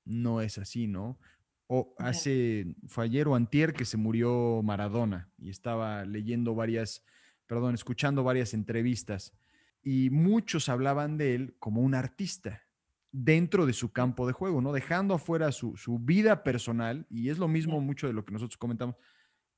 no 0.05 0.40
es 0.40 0.59
así, 0.59 0.87
¿no? 0.87 1.18
O 1.66 1.94
hace, 1.99 2.75
fue 2.88 3.05
ayer 3.05 3.29
o 3.29 3.35
antier 3.35 3.73
que 3.73 3.85
se 3.85 3.96
murió 3.96 4.61
Maradona 4.62 5.31
y 5.38 5.51
estaba 5.51 6.05
leyendo 6.05 6.55
varias 6.55 7.05
perdón, 7.51 7.75
escuchando 7.75 8.23
varias 8.23 8.55
entrevistas 8.55 9.35
y 9.83 10.09
muchos 10.11 10.68
hablaban 10.68 11.18
de 11.18 11.35
él 11.35 11.57
como 11.59 11.81
un 11.81 11.96
artista 11.96 12.62
dentro 13.11 13.66
de 13.66 13.73
su 13.73 13.90
campo 13.90 14.25
de 14.29 14.33
juego, 14.33 14.61
¿no? 14.61 14.73
Dejando 14.73 15.14
afuera 15.14 15.51
su, 15.51 15.75
vida 16.01 16.44
personal, 16.44 17.09
y 17.11 17.29
es 17.29 17.38
lo 17.38 17.49
mismo 17.49 17.81
mucho 17.81 18.07
de 18.07 18.12
lo 18.12 18.25
que 18.25 18.31
nosotros 18.31 18.57
comentamos, 18.57 18.94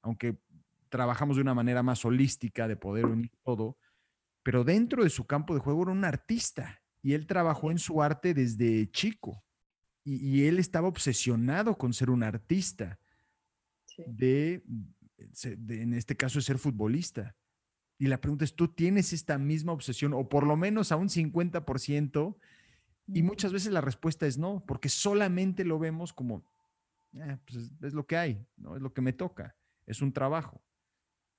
aunque 0.00 0.38
trabajamos 0.92 1.37
de 1.37 1.42
una 1.42 1.55
manera 1.55 1.83
más 1.83 2.05
holística 2.05 2.68
de 2.68 2.76
poder 2.76 3.07
unir 3.07 3.33
todo, 3.42 3.78
pero 4.42 4.62
dentro 4.62 5.02
de 5.02 5.09
su 5.09 5.26
campo 5.26 5.55
de 5.55 5.61
juego 5.61 5.85
era 5.85 5.92
un 5.92 6.05
artista 6.05 6.83
y 7.00 7.14
él 7.14 7.26
trabajó 7.26 7.70
en 7.70 7.78
su 7.78 8.02
arte 8.02 8.35
desde 8.35 8.90
chico 8.90 9.42
y, 10.05 10.44
él 10.44 10.59
estaba 10.59 10.88
obsesionado 10.88 11.78
con 11.78 11.94
ser 11.94 12.11
un 12.11 12.24
artista, 12.24 12.98
de, 14.07 14.64
en 15.68 15.94
este 15.94 16.16
caso, 16.16 16.40
de 16.40 16.44
ser 16.44 16.59
futbolista. 16.59 17.37
Y 17.98 18.09
la 18.09 18.20
pregunta 18.20 18.44
es, 18.44 18.55
¿tú 18.55 18.66
tienes 18.66 19.12
esta 19.12 19.38
misma 19.38 19.72
obsesión 19.72 20.12
o 20.12 20.28
por 20.28 20.44
lo 20.44 20.57
menos 20.57 20.90
a 20.90 20.96
un 20.96 21.09
50%? 21.09 22.37
Y 23.14 23.22
muchas 23.22 23.52
veces 23.52 23.72
la 23.72 23.81
respuesta 23.81 24.26
es 24.26 24.38
no, 24.38 24.64
porque 24.66 24.88
solamente 24.88 25.64
lo 25.64 25.78
vemos 25.78 26.12
como, 26.12 26.44
ah, 27.20 27.38
pues 27.46 27.70
es, 27.81 27.94
lo 27.94 28.05
que 28.05 28.16
hay, 28.16 28.44
¿no? 28.57 28.74
Es 28.74 28.83
lo 28.83 28.92
que 28.92 29.02
me 29.02 29.12
toca, 29.12 29.57
es 29.87 30.02
un 30.02 30.12
trabajo. 30.12 30.61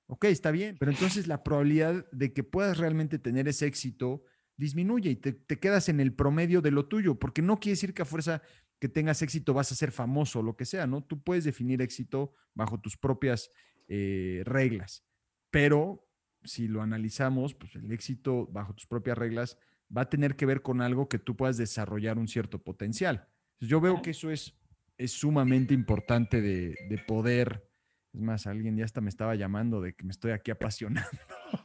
Ok, 0.06 0.26
está 0.26 0.50
bien, 0.50 0.76
pero 0.78 0.90
entonces 0.90 1.26
la 1.26 1.42
probabilidad 1.42 2.06
de 2.12 2.32
que 2.32 2.44
puedas 2.44 2.78
realmente 2.78 3.18
tener 3.18 3.48
ese 3.48 3.66
éxito 3.66 4.22
disminuye 4.56 5.10
y 5.10 5.16
te, 5.16 5.58
quedas 5.58 5.88
en 5.88 6.00
el 6.00 6.14
promedio 6.14 6.60
de 6.60 6.70
lo 6.70 6.86
tuyo, 6.86 7.18
porque 7.18 7.42
no 7.42 7.58
quiere 7.58 7.72
decir 7.72 7.94
que 7.94 8.02
a 8.02 8.06
fuerza 8.06 8.42
que 8.78 8.88
tengas 8.88 9.22
éxito 9.22 9.54
vas 9.54 9.72
a 9.72 9.74
ser 9.74 9.92
famoso 9.92 10.40
o 10.40 10.42
lo 10.42 10.56
que 10.56 10.64
sea, 10.64 10.86
¿no? 10.86 11.02
Tú 11.02 11.22
puedes 11.22 11.44
definir 11.44 11.80
éxito 11.80 12.34
bajo 12.54 12.80
tus 12.80 12.96
propias 12.96 13.50
eh, 13.88 14.42
reglas, 14.44 15.04
pero 15.50 16.06
si 16.44 16.68
lo 16.68 16.82
analizamos, 16.82 17.54
pues 17.54 17.74
el 17.74 17.90
éxito 17.90 18.46
bajo 18.52 18.74
tus 18.74 18.86
propias 18.86 19.16
reglas 19.16 19.58
va 19.94 20.02
a 20.02 20.10
tener 20.10 20.36
que 20.36 20.46
ver 20.46 20.62
con 20.62 20.82
algo 20.82 21.08
que 21.08 21.18
tú 21.18 21.36
puedas 21.36 21.56
desarrollar 21.56 22.18
un 22.18 22.28
cierto 22.28 22.62
potencial. 22.62 23.28
Yo 23.60 23.80
veo 23.80 24.02
que 24.02 24.10
eso 24.10 24.30
es, 24.30 24.54
es 24.98 25.12
sumamente 25.12 25.72
importante 25.72 26.42
de, 26.42 26.74
de 26.88 26.98
poder. 26.98 27.70
Es 28.14 28.20
más, 28.20 28.46
alguien 28.46 28.76
ya 28.76 28.84
hasta 28.84 29.00
me 29.00 29.08
estaba 29.08 29.34
llamando 29.34 29.80
de 29.80 29.94
que 29.94 30.04
me 30.04 30.12
estoy 30.12 30.30
aquí 30.30 30.52
apasionando. 30.52 31.08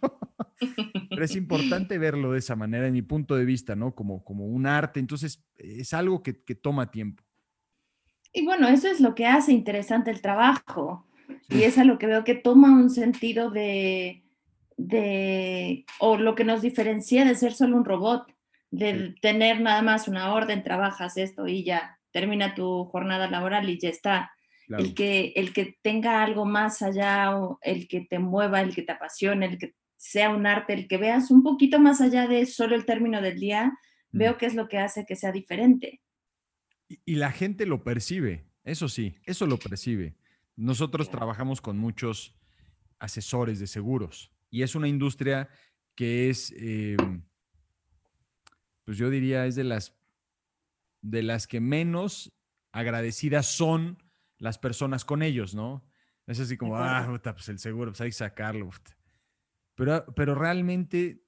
Pero 1.10 1.24
es 1.24 1.36
importante 1.36 1.98
verlo 1.98 2.32
de 2.32 2.40
esa 2.40 2.56
manera, 2.56 2.88
en 2.88 2.94
mi 2.94 3.04
punto 3.04 3.36
de 3.36 3.46
vista, 3.46 3.76
¿no? 3.76 3.94
Como, 3.94 4.24
como 4.24 4.48
un 4.48 4.66
arte. 4.66 5.00
Entonces, 5.00 5.44
es 5.56 5.94
algo 5.94 6.24
que, 6.24 6.44
que 6.44 6.56
toma 6.56 6.90
tiempo. 6.90 7.24
Y 8.34 8.44
bueno, 8.46 8.68
eso 8.68 8.88
es 8.88 9.00
lo 9.00 9.16
que 9.16 9.28
hace 9.28 9.52
interesante 9.52 10.12
el 10.12 10.22
trabajo. 10.22 11.06
Y 11.50 11.64
es 11.64 11.78
a 11.78 11.84
lo 11.84 11.98
que 11.98 12.08
veo 12.08 12.24
que 12.24 12.36
toma 12.36 12.72
un 12.72 12.90
sentido 12.90 13.52
de, 13.52 14.24
de, 14.78 15.86
o 16.00 16.18
lo 16.18 16.36
que 16.36 16.44
nos 16.44 16.62
diferencia 16.62 17.26
de 17.26 17.36
ser 17.36 17.54
solo 17.54 17.78
un 17.78 17.86
robot, 17.86 18.34
de 18.72 19.16
tener 19.22 19.62
nada 19.62 19.82
más 19.82 20.08
una 20.08 20.34
orden, 20.34 20.64
trabajas 20.64 21.18
esto 21.18 21.48
y 21.48 21.64
ya 21.64 22.00
termina 22.12 22.56
tu 22.56 22.86
jornada 22.86 23.30
laboral 23.30 23.70
y 23.70 23.80
ya 23.80 23.90
está. 23.90 24.32
El, 24.78 24.94
que, 24.94 25.34
el 25.36 25.52
que 25.54 25.78
tenga 25.82 26.24
algo 26.24 26.46
más 26.46 26.82
allá, 26.82 27.32
el 27.62 27.88
que 27.88 28.02
te 28.02 28.20
mueva, 28.20 28.62
el 28.62 28.76
que 28.76 28.84
te 28.84 28.92
apasione, 28.92 29.46
el 29.48 29.58
que 29.58 29.76
sea 29.98 30.30
un 30.30 30.46
arte, 30.46 30.74
el 30.74 30.88
que 30.88 30.98
veas 30.98 31.32
un 31.32 31.44
poquito 31.44 31.80
más 31.80 32.02
allá 32.02 32.28
de 32.28 32.46
solo 32.46 32.76
el 32.76 32.86
término 32.86 33.22
del 33.22 33.40
día, 33.40 33.74
mm. 34.12 34.18
veo 34.18 34.38
que 34.38 34.46
es 34.46 34.54
lo 34.54 34.68
que 34.68 34.78
hace 34.78 35.06
que 35.06 35.16
sea 35.16 35.32
diferente. 35.32 36.02
Y, 37.06 37.16
la 37.16 37.32
gente 37.32 37.66
lo 37.66 37.84
percibe, 37.84 38.46
eso 38.64 38.88
sí, 38.88 39.16
eso 39.26 39.46
lo 39.46 39.58
percibe. 39.58 40.16
Nosotros 40.56 41.10
trabajamos 41.10 41.62
con 41.62 41.78
muchos 41.78 42.36
asesores 43.00 43.60
de 43.60 43.68
seguros 43.68 44.32
y 44.50 44.64
es 44.64 44.76
una 44.76 44.88
industria 44.88 45.50
que 45.96 46.30
es, 46.30 46.54
em, 46.58 47.24
pues 48.86 48.98
yo 48.98 49.10
diría, 49.10 49.46
es 49.46 49.56
de 49.56 49.64
las, 49.64 49.96
de 51.02 51.24
las 51.24 51.48
que 51.48 51.60
menos 51.60 52.32
agradecidas 52.72 53.46
son 53.46 53.98
las 54.40 54.58
personas 54.58 55.06
con 55.06 55.22
ellos, 55.22 55.54
¿no? 55.54 55.86
Es 56.26 56.40
así 56.40 56.58
como, 56.58 56.78
ah, 56.78 57.20
pues 57.24 57.50
el 57.50 57.60
seguro, 57.60 57.92
pues 57.92 58.02
hay 58.02 58.10
que 58.10 58.16
sacarlo. 58.16 58.70
Pero, 59.76 60.06
pero 60.16 60.36
realmente 60.36 61.24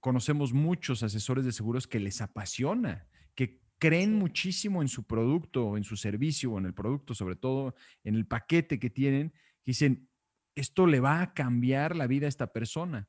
conocemos 0.00 0.52
muchos 0.52 1.02
asesores 1.02 1.44
de 1.44 1.52
seguros 1.52 1.86
que 1.86 2.00
les 2.00 2.20
apasiona, 2.20 3.06
que 3.34 3.62
creen 3.78 4.14
muchísimo 4.14 4.82
en 4.82 4.88
su 4.88 5.06
producto, 5.06 5.76
en 5.76 5.84
su 5.84 5.96
servicio, 5.96 6.56
en 6.58 6.66
el 6.66 6.74
producto, 6.74 7.14
sobre 7.14 7.36
todo 7.36 7.74
en 8.04 8.14
el 8.14 8.26
paquete 8.26 8.78
que 8.78 8.90
tienen, 8.90 9.32
dicen, 9.64 10.08
esto 10.54 10.86
le 10.86 11.00
va 11.00 11.22
a 11.22 11.34
cambiar 11.34 11.96
la 11.96 12.06
vida 12.06 12.26
a 12.26 12.28
esta 12.28 12.52
persona. 12.52 13.08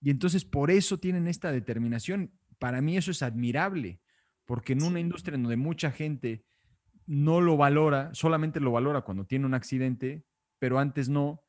Y 0.00 0.10
entonces 0.10 0.44
por 0.44 0.70
eso 0.70 0.98
tienen 0.98 1.28
esta 1.28 1.52
determinación. 1.52 2.32
Para 2.58 2.80
mí 2.80 2.96
eso 2.96 3.10
es 3.10 3.22
admirable, 3.22 4.00
porque 4.44 4.72
en 4.72 4.82
una 4.82 5.00
industria 5.00 5.36
en 5.36 5.42
donde 5.42 5.56
mucha 5.56 5.90
gente 5.90 6.44
no 7.08 7.40
lo 7.40 7.56
valora, 7.56 8.14
solamente 8.14 8.60
lo 8.60 8.70
valora 8.70 9.00
cuando 9.00 9.24
tiene 9.24 9.46
un 9.46 9.54
accidente, 9.54 10.26
pero 10.58 10.78
antes 10.78 11.08
no. 11.08 11.42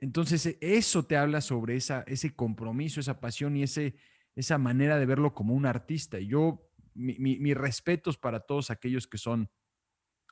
Entonces, 0.00 0.46
e, 0.46 0.58
eso 0.60 1.04
te 1.04 1.18
habla 1.18 1.42
sobre 1.42 1.76
esa, 1.76 2.02
ese 2.06 2.34
compromiso, 2.34 2.98
esa 2.98 3.20
pasión 3.20 3.58
y 3.58 3.62
ese, 3.62 3.94
esa 4.34 4.56
manera 4.56 4.98
de 4.98 5.04
verlo 5.04 5.34
como 5.34 5.54
un 5.54 5.66
artista. 5.66 6.18
Y 6.18 6.28
yo, 6.28 6.66
mis 6.94 7.56
respetos 7.56 8.16
para 8.16 8.40
todos 8.40 8.70
aquellos 8.70 9.06
que 9.06 9.18
son 9.18 9.50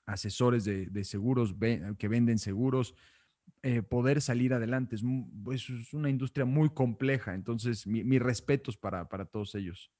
asesores 0.06 0.64
de, 0.64 1.04
seguros, 1.04 1.54
que 1.98 2.08
venden 2.08 2.38
seguros, 2.38 2.94
eh, 3.62 3.82
poder 3.82 4.22
salir 4.22 4.54
adelante. 4.54 4.96
Es, 4.96 5.02
pues, 5.44 5.68
es, 5.68 5.92
una 5.92 6.08
industria 6.08 6.46
muy 6.46 6.70
compleja, 6.70 7.34
entonces 7.34 7.86
mis 7.86 8.22
respetos 8.22 8.78
para, 8.78 9.10
para 9.10 9.26
todos 9.26 9.54
ellos. 9.54 9.92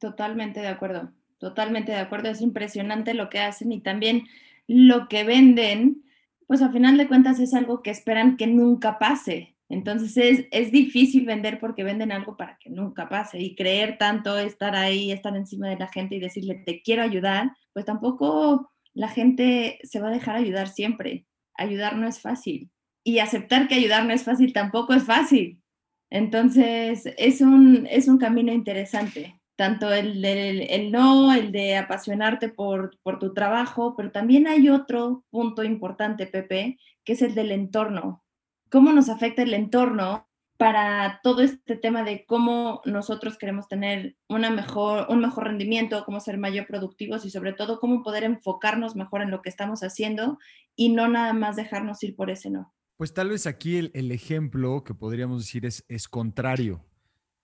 Totalmente 0.00 0.58
de 0.58 0.68
acuerdo. 0.68 1.12
Totalmente 1.40 1.90
de 1.90 1.98
acuerdo, 1.98 2.28
es 2.28 2.42
impresionante 2.42 3.14
lo 3.14 3.30
que 3.30 3.40
hacen 3.40 3.72
y 3.72 3.80
también 3.80 4.26
lo 4.68 5.08
que 5.08 5.24
venden, 5.24 6.04
pues 6.46 6.60
a 6.60 6.70
final 6.70 6.98
de 6.98 7.08
cuentas 7.08 7.40
es 7.40 7.54
algo 7.54 7.82
que 7.82 7.90
esperan 7.90 8.36
que 8.36 8.46
nunca 8.46 8.98
pase. 8.98 9.56
Entonces 9.70 10.16
es, 10.18 10.46
es 10.50 10.70
difícil 10.70 11.24
vender 11.24 11.58
porque 11.58 11.82
venden 11.82 12.12
algo 12.12 12.36
para 12.36 12.58
que 12.58 12.68
nunca 12.68 13.08
pase 13.08 13.40
y 13.40 13.54
creer 13.54 13.96
tanto, 13.96 14.36
estar 14.38 14.76
ahí, 14.76 15.12
estar 15.12 15.34
encima 15.34 15.70
de 15.70 15.78
la 15.78 15.88
gente 15.88 16.16
y 16.16 16.20
decirle 16.20 16.62
te 16.66 16.82
quiero 16.82 17.02
ayudar, 17.02 17.52
pues 17.72 17.86
tampoco 17.86 18.70
la 18.92 19.08
gente 19.08 19.78
se 19.82 19.98
va 19.98 20.08
a 20.08 20.12
dejar 20.12 20.36
ayudar 20.36 20.68
siempre. 20.68 21.26
Ayudar 21.54 21.96
no 21.96 22.06
es 22.06 22.20
fácil 22.20 22.70
y 23.02 23.20
aceptar 23.20 23.66
que 23.66 23.76
ayudar 23.76 24.04
no 24.04 24.12
es 24.12 24.24
fácil 24.24 24.52
tampoco 24.52 24.92
es 24.92 25.04
fácil. 25.04 25.62
Entonces 26.10 27.04
es 27.16 27.40
un, 27.40 27.86
es 27.90 28.08
un 28.08 28.18
camino 28.18 28.52
interesante 28.52 29.39
tanto 29.60 29.92
el, 29.92 30.24
el 30.24 30.90
no, 30.90 31.34
el 31.34 31.52
de 31.52 31.76
apasionarte 31.76 32.48
por, 32.48 32.98
por, 33.02 33.18
tu 33.18 33.34
trabajo, 33.34 33.94
pero 33.94 34.10
también 34.10 34.48
hay 34.48 34.70
otro 34.70 35.22
punto 35.28 35.64
importante, 35.64 36.26
Pepe, 36.26 36.78
que 37.04 37.12
es 37.12 37.20
el 37.20 37.34
del 37.34 37.52
entorno. 37.52 38.24
¿Cómo 38.70 38.90
nos 38.94 39.10
afecta 39.10 39.42
el 39.42 39.52
entorno 39.52 40.26
para 40.56 41.20
todo 41.22 41.42
este 41.42 41.76
tema 41.76 42.04
de 42.04 42.24
cómo 42.24 42.80
nosotros 42.86 43.36
queremos 43.36 43.68
tener 43.68 44.16
una 44.30 44.48
mejor, 44.48 45.04
un 45.10 45.20
mejor 45.20 45.44
rendimiento, 45.48 46.06
cómo 46.06 46.20
ser 46.20 46.38
mayor 46.38 46.66
productivos 46.66 47.26
y 47.26 47.30
sobre 47.30 47.52
todo 47.52 47.80
cómo 47.80 48.02
poder 48.02 48.24
enfocarnos 48.24 48.96
mejor 48.96 49.20
en 49.20 49.30
lo 49.30 49.42
que 49.42 49.50
estamos 49.50 49.82
haciendo 49.82 50.38
y 50.74 50.88
no 50.88 51.06
nada 51.06 51.34
más 51.34 51.56
dejarnos 51.56 52.02
ir 52.02 52.16
por 52.16 52.30
ese 52.30 52.48
no? 52.48 52.72
Pues 52.96 53.12
tal 53.12 53.28
vez 53.28 53.46
aquí 53.46 53.76
el, 53.76 53.90
el 53.92 54.10
ejemplo 54.10 54.84
que 54.84 54.94
podríamos 54.94 55.42
decir 55.42 55.66
es, 55.66 55.84
es 55.86 56.08
contrario. 56.08 56.82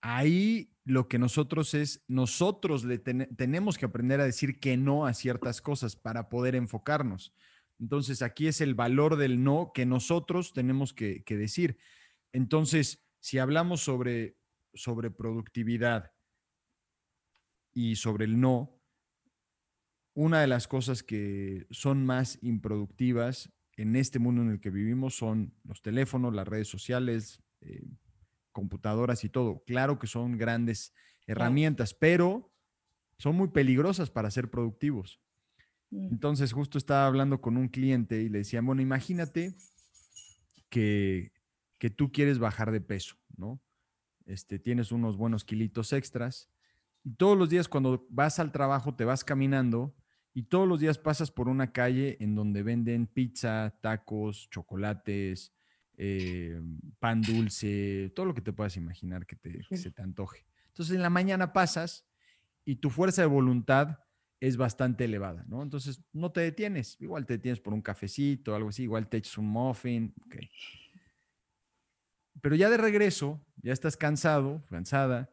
Ahí 0.01 0.73
lo 0.85 1.09
que 1.09 1.19
nosotros 1.19 1.75
es, 1.75 2.05
nosotros 2.07 2.85
le 2.85 2.99
tenemos 2.99 3.77
que 3.77 3.87
aprender 3.87 4.21
a 4.21 4.25
decir 4.25 4.61
que 4.61 4.77
no 4.77 5.07
a 5.07 5.15
ciertas 5.15 5.61
cosas 5.61 5.97
para 5.97 6.29
poder 6.29 6.55
enfocarnos. 6.55 7.35
Entonces, 7.79 8.23
aquí 8.23 8.47
es 8.47 8.61
el 8.61 8.75
valor 8.75 9.17
del 9.17 9.43
no 9.43 9.73
que 9.75 9.85
nosotros 9.85 10.53
tenemos 10.53 10.95
que, 10.95 11.23
decir. 11.27 11.77
Entonces, 12.33 13.05
si 13.21 13.39
hablamos 13.39 13.81
sobre, 13.81 14.39
sobre 14.75 15.11
productividad 15.11 16.13
y 17.75 17.97
sobre 17.97 18.25
el 18.25 18.41
no, 18.41 18.81
una 20.15 20.41
de 20.41 20.47
las 20.47 20.67
cosas 20.69 21.03
que 21.03 21.67
son 21.71 22.07
más 22.07 22.39
improductivas 22.43 23.53
en 23.77 23.97
este 23.97 24.19
mundo 24.19 24.41
en 24.41 24.53
el 24.53 24.61
que 24.61 24.71
vivimos 24.71 25.15
son 25.15 25.53
los 25.65 25.83
teléfonos, 25.83 26.33
las 26.33 26.49
redes 26.49 26.69
sociales, 26.69 27.43
eh, 27.61 27.85
computadoras 28.57 29.23
y 29.23 29.29
todo. 29.29 29.62
Claro 29.66 29.99
que 29.99 30.07
son 30.07 30.38
grandes 30.38 30.95
herramientas, 31.27 31.92
pero 31.92 32.51
son 33.19 33.37
muy 33.37 33.49
peligrosas 33.49 34.09
para 34.09 34.31
ser 34.31 34.49
productivos. 34.49 35.21
Mm. 35.90 36.09
Entonces, 36.12 36.55
justo 36.55 36.79
estaba 36.79 37.07
hablando 37.07 37.42
con 37.42 37.59
un 37.59 37.69
cliente 37.69 38.23
y 38.23 38.31
le 38.31 38.38
decía, 38.38 38.62
bueno, 38.62 38.81
imagínate 38.81 39.55
que, 40.71 41.33
que 41.77 41.90
tú 41.90 42.11
quieres 42.12 42.38
bajar 42.38 42.71
de 42.73 42.81
peso, 42.81 43.16
¿no? 43.37 43.61
Este, 44.25 44.59
tienes 44.59 44.90
unos 44.90 45.19
buenos 45.19 45.45
kilitos 45.45 45.92
extras 45.92 46.49
y 47.05 47.12
todos 47.12 47.37
los 47.37 47.51
días 47.51 47.69
cuando 47.69 48.07
vas 48.09 48.38
al 48.38 48.53
trabajo 48.53 48.95
te 48.95 49.05
vas 49.05 49.23
caminando 49.23 49.95
y 50.33 50.45
todos 50.45 50.66
los 50.66 50.81
días 50.81 50.97
pasas 50.97 51.31
por 51.31 51.47
una 51.49 51.73
calle 51.73 52.16
en 52.21 52.35
donde 52.35 52.62
venden 52.62 53.07
pizza, 53.07 53.79
tacos, 53.83 54.49
chocolates, 54.49 55.53
eh, 55.97 56.61
pan 56.99 57.23
dulce, 57.23 58.13
todo 58.15 58.27
lo 58.27 58.35
que 58.35 58.41
te 58.41 58.53
puedas 58.53 58.77
imaginar 58.77 59.27
que, 59.27 59.37
te, 59.37 59.63
se 59.77 59.91
te 59.91 60.03
antoje. 60.03 60.47
Entonces 60.69 60.95
en 60.95 61.03
la 61.03 61.11
mañana 61.11 61.53
pasas 61.53 62.07
y 62.65 62.77
tu 62.77 62.91
fuerza 62.91 63.23
de 63.23 63.29
voluntad 63.29 64.01
es 64.41 64.57
bastante 64.57 65.05
elevada, 65.05 65.45
¿no? 65.49 65.63
Entonces 65.63 66.03
no 66.13 66.33
te 66.33 66.43
detienes, 66.43 66.97
igual 67.01 67.25
te 67.25 67.35
detienes 67.35 67.61
por 67.61 67.73
un 67.73 67.81
cafecito, 67.81 68.55
algo 68.55 68.69
así, 68.69 68.83
igual 68.83 69.09
te 69.09 69.17
echas 69.17 69.39
un 69.39 69.47
muffin, 69.47 70.15
ok. 70.27 70.37
Pero 72.43 72.55
ya 72.55 72.69
de 72.69 72.77
regreso, 72.77 73.43
ya 73.63 73.73
estás 73.73 73.97
cansado, 73.97 74.63
cansada, 74.69 75.31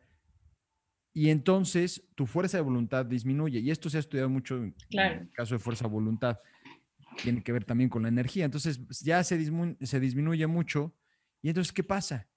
y 1.13 1.29
entonces 1.29 2.09
tu 2.15 2.25
fuerza 2.25 2.57
de 2.57 2.63
voluntad 2.63 3.05
disminuye. 3.05 3.59
Y 3.59 3.69
esto 3.69 3.89
se 3.89 3.97
ha 3.97 3.99
estudiado 3.99 4.29
mucho 4.29 4.57
en 4.57 4.75
el 4.89 5.31
caso 5.31 5.55
de 5.55 5.59
fuerza 5.59 5.85
de 5.85 5.91
voluntad 5.91 6.39
tiene 7.21 7.43
que 7.43 7.51
ver 7.51 7.65
también 7.65 7.89
con 7.89 8.03
la 8.03 8.09
energía. 8.09 8.45
Entonces 8.45 8.79
ya 9.01 9.23
se, 9.23 9.37
se 9.81 9.99
disminuye 9.99 10.47
mucho. 10.47 10.95
Y 11.41 11.49
entonces, 11.49 11.73
¿qué 11.73 11.83
pasa? 11.83 12.27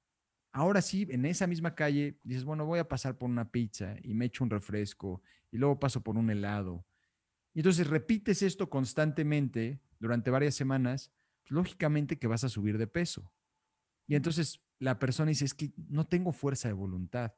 Ahora 0.52 0.80
sí, 0.80 1.06
en 1.10 1.26
esa 1.26 1.46
misma 1.46 1.74
calle, 1.74 2.18
dices, 2.22 2.44
bueno, 2.44 2.64
voy 2.64 2.78
a 2.78 2.88
pasar 2.88 3.18
por 3.18 3.28
una 3.28 3.50
pizza 3.50 3.94
y 4.02 4.14
me 4.14 4.24
echo 4.24 4.42
un 4.42 4.50
refresco 4.50 5.22
y 5.50 5.58
luego 5.58 5.78
paso 5.78 6.02
por 6.02 6.16
un 6.16 6.30
helado. 6.30 6.86
Y 7.52 7.60
entonces 7.60 7.86
repites 7.86 8.42
esto 8.42 8.70
constantemente 8.70 9.80
durante 9.98 10.30
varias 10.30 10.54
semanas, 10.54 11.12
pues, 11.42 11.50
lógicamente 11.52 12.18
que 12.18 12.26
vas 12.26 12.44
a 12.44 12.48
subir 12.48 12.78
de 12.78 12.86
peso. 12.86 13.32
Y 14.06 14.14
entonces 14.14 14.62
la 14.78 14.98
persona 14.98 15.28
dice, 15.28 15.44
es 15.44 15.54
que 15.54 15.72
no 15.88 16.06
tengo 16.06 16.32
fuerza 16.32 16.68
de 16.68 16.74
voluntad. 16.74 17.34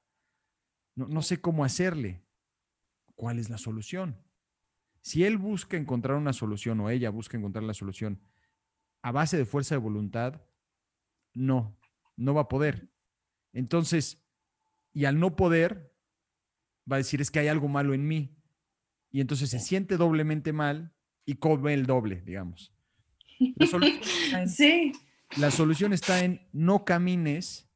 No, 0.94 1.08
no 1.08 1.22
sé 1.22 1.40
cómo 1.40 1.64
hacerle. 1.64 2.22
¿Cuál 3.14 3.38
es 3.38 3.50
la 3.50 3.58
solución? 3.58 4.16
Si 5.00 5.24
él 5.24 5.38
busca 5.38 5.76
encontrar 5.76 6.16
una 6.16 6.32
solución 6.32 6.80
o 6.80 6.90
ella 6.90 7.10
busca 7.10 7.36
encontrar 7.36 7.64
la 7.64 7.74
solución 7.74 8.20
a 9.02 9.12
base 9.12 9.36
de 9.36 9.44
fuerza 9.44 9.74
de 9.74 9.80
voluntad, 9.80 10.42
no, 11.34 11.78
no 12.16 12.34
va 12.34 12.42
a 12.42 12.48
poder. 12.48 12.90
Entonces, 13.52 14.24
y 14.92 15.04
al 15.04 15.18
no 15.18 15.36
poder, 15.36 15.94
va 16.90 16.96
a 16.96 16.98
decir 16.98 17.20
es 17.20 17.30
que 17.30 17.38
hay 17.38 17.48
algo 17.48 17.68
malo 17.68 17.94
en 17.94 18.06
mí. 18.06 18.36
Y 19.10 19.20
entonces 19.20 19.50
se 19.50 19.60
siente 19.60 19.96
doblemente 19.96 20.52
mal 20.52 20.92
y 21.24 21.36
come 21.36 21.74
el 21.74 21.86
doble, 21.86 22.22
digamos. 22.22 22.74
La 23.56 23.66
solución, 23.66 24.48
sí. 24.48 24.92
la 25.36 25.50
solución 25.50 25.92
está 25.92 26.24
en 26.24 26.46
no 26.52 26.84
camines 26.84 27.70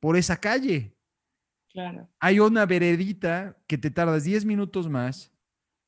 por 0.00 0.16
esa 0.16 0.40
calle. 0.40 0.96
Claro. 1.68 2.08
Hay 2.20 2.38
una 2.40 2.66
veredita 2.66 3.58
que 3.66 3.78
te 3.78 3.90
tardas 3.90 4.24
10 4.24 4.44
minutos 4.44 4.88
más 4.88 5.33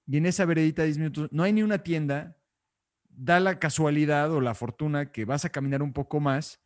y 0.07 0.17
en 0.17 0.27
esa 0.27 0.45
veredita 0.45 0.83
de 0.83 0.89
10 0.89 0.99
minutos 0.99 1.29
no 1.33 1.43
hay 1.43 1.53
ni 1.53 1.63
una 1.63 1.79
tienda, 1.79 2.37
da 3.09 3.41
la 3.41 3.59
casualidad 3.59 4.31
o 4.33 4.41
la 4.41 4.55
fortuna 4.55 5.11
que 5.11 5.25
vas 5.25 5.45
a 5.45 5.51
caminar 5.51 5.83
un 5.83 5.93
poco 5.93 6.21
más 6.21 6.61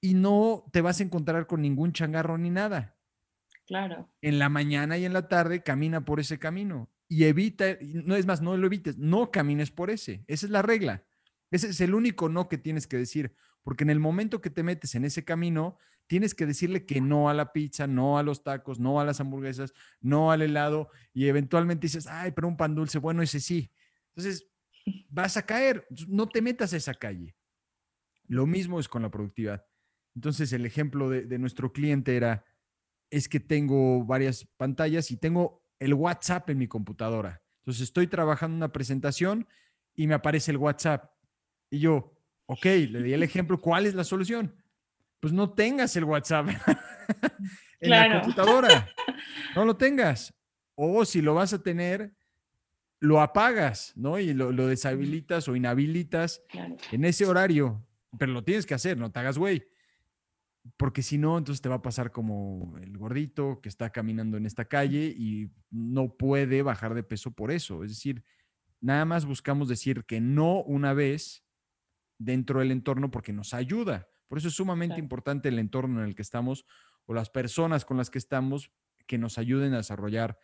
y 0.00 0.14
no 0.14 0.64
te 0.72 0.80
vas 0.80 1.00
a 1.00 1.04
encontrar 1.04 1.46
con 1.46 1.62
ningún 1.62 1.92
changarro 1.92 2.38
ni 2.38 2.50
nada. 2.50 2.96
Claro. 3.66 4.12
En 4.20 4.38
la 4.38 4.48
mañana 4.48 4.98
y 4.98 5.04
en 5.04 5.12
la 5.12 5.28
tarde 5.28 5.62
camina 5.62 6.04
por 6.04 6.20
ese 6.20 6.38
camino 6.38 6.90
y 7.08 7.24
evita, 7.24 7.76
no 7.82 8.16
es 8.16 8.26
más, 8.26 8.40
no 8.42 8.56
lo 8.56 8.66
evites, 8.66 8.98
no 8.98 9.30
camines 9.30 9.70
por 9.70 9.90
ese. 9.90 10.24
Esa 10.28 10.46
es 10.46 10.52
la 10.52 10.62
regla. 10.62 11.04
Ese 11.50 11.68
es 11.68 11.80
el 11.80 11.94
único 11.94 12.28
no 12.28 12.48
que 12.48 12.58
tienes 12.58 12.86
que 12.86 12.96
decir, 12.96 13.34
porque 13.62 13.84
en 13.84 13.90
el 13.90 14.00
momento 14.00 14.40
que 14.40 14.50
te 14.50 14.62
metes 14.62 14.94
en 14.94 15.04
ese 15.04 15.24
camino, 15.24 15.76
tienes 16.12 16.34
que 16.34 16.44
decirle 16.44 16.84
que 16.84 17.00
no 17.00 17.30
a 17.30 17.32
la 17.32 17.54
pizza, 17.54 17.86
no 17.86 18.18
a 18.18 18.22
los 18.22 18.44
tacos, 18.44 18.78
no 18.78 19.00
a 19.00 19.04
las 19.06 19.18
hamburguesas, 19.18 19.72
no 20.02 20.30
al 20.30 20.42
helado, 20.42 20.90
y 21.14 21.26
eventualmente 21.26 21.86
dices, 21.86 22.06
ay, 22.06 22.32
pero 22.32 22.48
un 22.48 22.58
pan 22.58 22.74
dulce, 22.74 22.98
bueno, 22.98 23.22
ese 23.22 23.40
sí. 23.40 23.70
Entonces, 24.08 24.46
vas 25.08 25.38
a 25.38 25.46
caer, 25.46 25.86
no 26.08 26.28
te 26.28 26.42
metas 26.42 26.74
a 26.74 26.76
esa 26.76 26.92
calle. 26.92 27.34
Lo 28.26 28.44
mismo 28.44 28.78
es 28.78 28.88
con 28.88 29.00
la 29.00 29.10
productividad. 29.10 29.64
Entonces, 30.14 30.52
el 30.52 30.66
ejemplo 30.66 31.08
de, 31.08 31.22
de 31.22 31.38
nuestro 31.38 31.72
cliente 31.72 32.14
era, 32.14 32.44
es 33.08 33.26
que 33.26 33.40
tengo 33.40 34.04
varias 34.04 34.44
pantallas 34.58 35.10
y 35.10 35.16
tengo 35.16 35.64
el 35.78 35.94
WhatsApp 35.94 36.50
en 36.50 36.58
mi 36.58 36.68
computadora. 36.68 37.42
Entonces, 37.60 37.84
estoy 37.84 38.06
trabajando 38.06 38.54
una 38.54 38.70
presentación 38.70 39.48
y 39.94 40.06
me 40.08 40.12
aparece 40.12 40.50
el 40.50 40.58
WhatsApp 40.58 41.10
y 41.70 41.78
yo, 41.78 42.12
ok, 42.44 42.66
le 42.66 43.02
di 43.02 43.14
el 43.14 43.22
ejemplo, 43.22 43.58
¿cuál 43.58 43.86
es 43.86 43.94
la 43.94 44.04
solución? 44.04 44.61
Pues 45.22 45.32
no 45.32 45.52
tengas 45.52 45.94
el 45.94 46.02
WhatsApp 46.02 46.48
en 47.80 47.90
la 47.90 48.20
computadora, 48.20 48.88
no 49.54 49.64
lo 49.64 49.76
tengas. 49.76 50.34
O 50.74 51.04
si 51.04 51.22
lo 51.22 51.34
vas 51.34 51.52
a 51.52 51.62
tener, 51.62 52.12
lo 52.98 53.20
apagas, 53.20 53.92
¿no? 53.94 54.18
Y 54.18 54.34
lo, 54.34 54.50
deshabilitas 54.66 55.46
o 55.46 55.54
inhabilitas 55.54 56.42
en 56.90 57.04
ese 57.04 57.24
horario, 57.24 57.86
pero 58.18 58.32
lo 58.32 58.42
tienes 58.42 58.66
que 58.66 58.74
hacer, 58.74 58.98
no 58.98 59.12
te 59.12 59.20
hagas 59.20 59.38
güey. 59.38 59.64
Porque 60.76 61.02
si 61.02 61.18
no, 61.18 61.38
entonces 61.38 61.62
te 61.62 61.68
va 61.68 61.76
a 61.76 61.82
pasar 61.82 62.10
como 62.10 62.76
el 62.82 62.98
gordito 62.98 63.60
que 63.60 63.68
está 63.68 63.90
caminando 63.90 64.36
en 64.36 64.44
esta 64.44 64.64
calle 64.64 65.14
y 65.16 65.52
no 65.70 66.16
puede 66.16 66.62
bajar 66.62 66.94
de 66.94 67.04
peso 67.04 67.30
por 67.30 67.52
eso. 67.52 67.84
Es 67.84 67.92
decir, 67.92 68.24
nada 68.80 69.04
más 69.04 69.24
buscamos 69.24 69.68
decir 69.68 70.04
que 70.04 70.20
no 70.20 70.64
una 70.64 70.94
vez 70.94 71.44
dentro 72.18 72.58
del 72.58 72.72
entorno 72.72 73.08
porque 73.12 73.32
nos 73.32 73.54
ayuda. 73.54 74.08
Por 74.32 74.38
eso 74.38 74.48
es 74.48 74.54
sumamente 74.54 74.98
importante 74.98 75.50
el 75.50 75.58
entorno 75.58 76.00
en 76.00 76.08
el 76.08 76.14
que 76.14 76.22
estamos 76.22 76.64
o 77.04 77.12
las 77.12 77.28
personas 77.28 77.84
con 77.84 77.98
las 77.98 78.08
que 78.08 78.16
estamos 78.16 78.70
que 79.06 79.18
nos 79.18 79.36
ayuden 79.36 79.74
a 79.74 79.76
desarrollar 79.76 80.38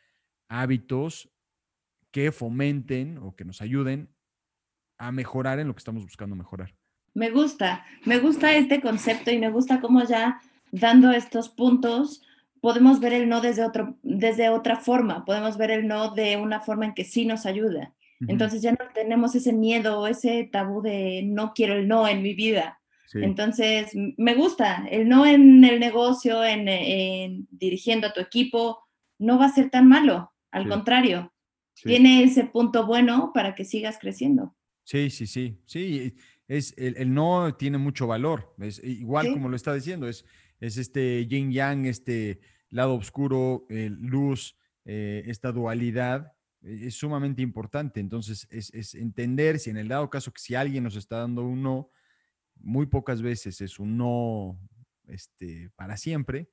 hábitos 0.46 1.30
que 2.10 2.30
fomenten 2.30 3.16
o 3.16 3.34
que 3.34 3.46
nos 3.46 3.62
ayuden 3.62 4.14
a 4.98 5.10
mejorar 5.10 5.58
en 5.58 5.68
lo 5.68 5.74
que 5.74 5.78
estamos 5.78 6.02
buscando 6.02 6.36
mejorar. 6.36 6.74
Me 7.14 7.30
gusta, 7.30 7.86
me 8.04 8.18
gusta 8.18 8.54
este 8.54 8.82
concepto 8.82 9.30
y 9.30 9.38
me 9.38 9.48
gusta 9.48 9.80
cómo 9.80 10.04
ya 10.04 10.38
dando 10.70 11.10
estos 11.10 11.48
puntos 11.48 12.20
podemos 12.60 13.00
ver 13.00 13.14
el 13.14 13.26
no 13.26 13.40
desde, 13.40 13.64
otro, 13.64 13.96
desde 14.02 14.50
otra 14.50 14.76
forma, 14.76 15.24
podemos 15.24 15.56
ver 15.56 15.70
el 15.70 15.88
no 15.88 16.10
de 16.10 16.36
una 16.36 16.60
forma 16.60 16.84
en 16.84 16.92
que 16.92 17.04
sí 17.04 17.24
nos 17.24 17.46
ayuda. 17.46 17.94
Entonces 18.20 18.60
ya 18.60 18.72
no 18.72 18.86
tenemos 18.92 19.34
ese 19.34 19.54
miedo 19.54 19.98
o 19.98 20.06
ese 20.08 20.46
tabú 20.52 20.82
de 20.82 21.22
no 21.24 21.54
quiero 21.54 21.72
el 21.72 21.88
no 21.88 22.06
en 22.06 22.20
mi 22.20 22.34
vida. 22.34 22.78
Entonces, 23.14 23.92
me 24.16 24.34
gusta, 24.34 24.86
el 24.90 25.08
no 25.08 25.24
en 25.24 25.64
el 25.64 25.80
negocio, 25.80 26.44
en, 26.44 27.46
dirigiendo 27.50 28.08
a 28.08 28.12
tu 28.12 28.20
equipo, 28.20 28.78
no 29.18 29.38
va 29.38 29.46
a 29.46 29.52
ser 29.52 29.70
tan 29.70 29.88
malo, 29.88 30.32
al 30.50 30.68
contrario, 30.68 31.32
tiene 31.74 32.22
ese 32.22 32.44
punto 32.44 32.86
bueno 32.86 33.32
para 33.32 33.54
que 33.54 33.64
sigas 33.64 33.98
creciendo. 33.98 34.54
Sí, 34.84 35.10
sí, 35.10 35.26
sí, 35.26 35.58
sí, 35.66 36.14
es, 36.46 36.74
el, 36.76 37.12
no 37.12 37.54
tiene 37.54 37.78
mucho 37.78 38.06
valor, 38.06 38.54
es 38.58 38.82
igual 38.84 39.32
como 39.32 39.48
lo 39.48 39.56
está 39.56 39.74
diciendo, 39.74 40.08
es, 40.08 40.24
es 40.60 40.76
este 40.76 41.26
yin 41.26 41.50
yang, 41.52 41.86
este 41.86 42.40
lado 42.70 42.94
oscuro, 42.94 43.66
luz, 43.68 44.56
eh, 44.84 45.24
esta 45.26 45.52
dualidad 45.52 46.32
e-, 46.62 46.86
es 46.86 46.94
sumamente 46.94 47.42
importante. 47.42 48.00
Entonces, 48.00 48.48
es, 48.50 48.94
entender 48.94 49.58
si 49.58 49.70
en 49.70 49.76
el 49.76 49.88
dado 49.88 50.08
caso 50.10 50.32
que 50.32 50.40
si 50.40 50.54
alguien 50.54 50.84
nos 50.84 50.96
está 50.96 51.18
dando 51.18 51.42
un 51.42 51.62
no, 51.62 51.90
muy 52.60 52.86
pocas 52.86 53.22
veces 53.22 53.60
es 53.60 53.78
un 53.78 53.96
no 53.96 54.58
este, 55.06 55.70
para 55.76 55.96
siempre. 55.96 56.48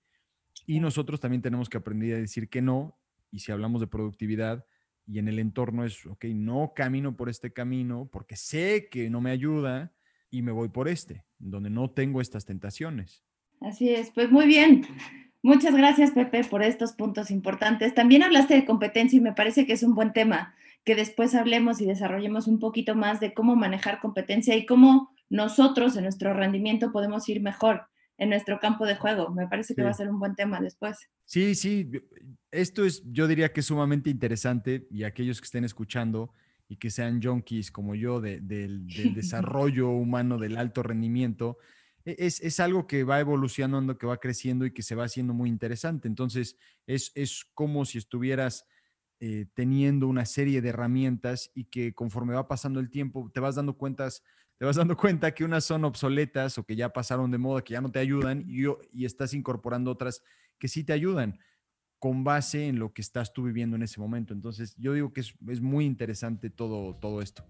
Y 0.66 0.80
nosotros 0.80 1.20
también 1.20 1.42
tenemos 1.42 1.70
que 1.70 1.78
aprender 1.78 2.16
a 2.16 2.20
decir 2.20 2.50
que 2.50 2.62
no. 2.62 2.98
Y 3.32 3.40
si 3.40 3.52
hablamos 3.52 3.82
de 3.82 3.88
productividad 3.88 4.66
y 5.06 5.20
en 5.20 5.28
el 5.28 5.40
entorno 5.40 5.86
es, 5.86 6.06
ok, 6.06 6.26
no 6.26 6.74
camino 6.76 7.16
por 7.16 7.30
este 7.30 7.54
camino 7.54 8.10
porque 8.12 8.36
sé 8.36 8.88
que 8.90 9.10
no 9.10 9.22
me 9.22 9.32
ayuda 9.32 9.94
y 10.32 10.42
me 10.42 10.52
voy 10.52 10.70
por 10.70 10.88
este, 10.88 11.26
donde 11.38 11.70
no 11.70 11.92
tengo 11.92 12.22
estas 12.22 12.46
tentaciones. 12.46 13.24
Así 13.62 13.90
es, 13.90 14.12
pues 14.12 14.32
muy 14.32 14.48
bien. 14.48 14.86
Muchas 15.42 15.76
gracias, 15.76 16.12
Pepe, 16.12 16.44
por 16.44 16.64
estos 16.64 16.94
puntos 16.94 17.30
importantes. 17.30 17.94
También 17.94 18.24
hablaste 18.24 18.56
de 18.56 18.66
competencia 18.66 19.18
y 19.18 19.22
me 19.22 19.34
parece 19.34 19.68
que 19.68 19.74
es 19.74 19.84
un 19.84 19.94
buen 19.94 20.12
tema, 20.12 20.56
que 20.84 20.96
después 20.96 21.36
hablemos 21.36 21.82
y 21.82 21.86
desarrollemos 21.86 22.48
un 22.48 22.60
poquito 22.60 22.96
más 22.96 23.20
de 23.20 23.34
cómo 23.34 23.56
manejar 23.56 24.00
competencia 24.00 24.56
y 24.56 24.66
cómo 24.66 25.15
nosotros 25.30 25.96
en 25.96 26.04
nuestro 26.04 26.34
rendimiento 26.34 26.92
podemos 26.92 27.28
ir 27.30 27.42
mejor 27.42 27.88
en 28.18 28.30
nuestro 28.30 28.60
campo 28.60 28.86
de 28.86 28.96
juego. 28.96 29.30
Me 29.32 29.48
parece 29.48 29.76
que 29.76 29.84
va 29.84 29.90
a 29.90 29.94
ser 29.94 30.10
un 30.10 30.20
buen 30.20 30.36
tema 30.36 30.62
después. 30.62 30.98
Sí, 31.26 31.56
sí, 31.56 31.90
esto 32.52 32.86
es, 32.86 33.04
yo 33.06 33.28
diría 33.28 33.52
que 33.52 33.60
es 33.60 33.66
sumamente 33.66 34.10
interesante 34.10 34.88
y 34.90 35.04
aquellos 35.04 35.42
que 35.42 35.46
estén 35.46 35.66
escuchando 35.66 36.32
y 36.68 36.78
que 36.78 36.90
sean 36.90 37.22
junkies 37.22 37.72
como 37.72 37.96
yo 37.96 38.22
del 38.22 38.88
desarrollo 39.16 39.90
humano 39.90 40.38
del 40.38 40.58
alto 40.58 40.84
rendimiento, 40.84 41.58
e-, 42.06 42.16
es, 42.20 42.60
algo 42.60 42.88
que 42.88 43.04
va 43.04 43.20
evolucionando, 43.20 43.98
que 43.98 44.08
va 44.08 44.18
creciendo 44.18 44.66
y 44.66 44.72
que 44.72 44.84
se 44.84 44.96
va 44.96 45.06
haciendo 45.06 45.34
muy 45.34 45.50
interesante. 45.50 46.08
Entonces, 46.08 46.58
es, 46.88 47.12
como 47.54 47.86
si 47.86 47.98
estuvieras 47.98 48.66
eh, 49.20 49.48
teniendo 49.54 50.08
una 50.08 50.26
serie 50.26 50.62
de 50.62 50.70
herramientas 50.70 51.52
y 51.56 51.66
que 51.66 51.94
conforme 51.94 52.36
va 52.36 52.48
pasando 52.48 52.80
el 52.80 52.90
tiempo, 52.90 53.32
te 53.34 53.40
vas 53.40 53.56
dando 53.56 53.78
cuentas, 53.78 54.24
te 54.58 54.66
vas 54.66 54.76
dando 54.76 54.96
cuenta 54.96 55.34
que 55.34 55.44
unas 55.44 55.66
son 55.66 55.86
obsoletas 55.86 56.58
o 56.58 56.64
que 56.64 56.76
ya 56.76 56.90
pasaron 56.90 57.32
de 57.32 57.38
moda, 57.38 57.64
que 57.64 57.74
ya 57.74 57.82
no 57.82 57.92
te 57.92 58.00
ayudan 58.00 58.44
y, 58.48 58.64
y 58.92 59.06
estás 59.06 59.34
incorporando 59.34 59.92
otras 59.92 60.24
que 60.58 60.68
sí 60.68 60.84
te 60.84 60.94
ayudan 60.94 61.40
con 62.00 62.24
base 62.24 62.68
en 62.68 62.80
lo 62.80 62.94
que 62.94 63.02
estás 63.02 63.34
tú 63.34 63.44
viviendo 63.44 63.76
en 63.76 63.84
ese 63.84 64.00
momento. 64.00 64.34
Entonces, 64.34 64.76
yo 64.78 64.94
digo 64.94 65.12
que 65.12 65.22
es, 65.22 65.34
es 65.48 65.62
muy 65.62 65.86
interesante 65.86 66.50
todo, 66.50 66.96
todo 66.96 67.22
esto. 67.22 67.44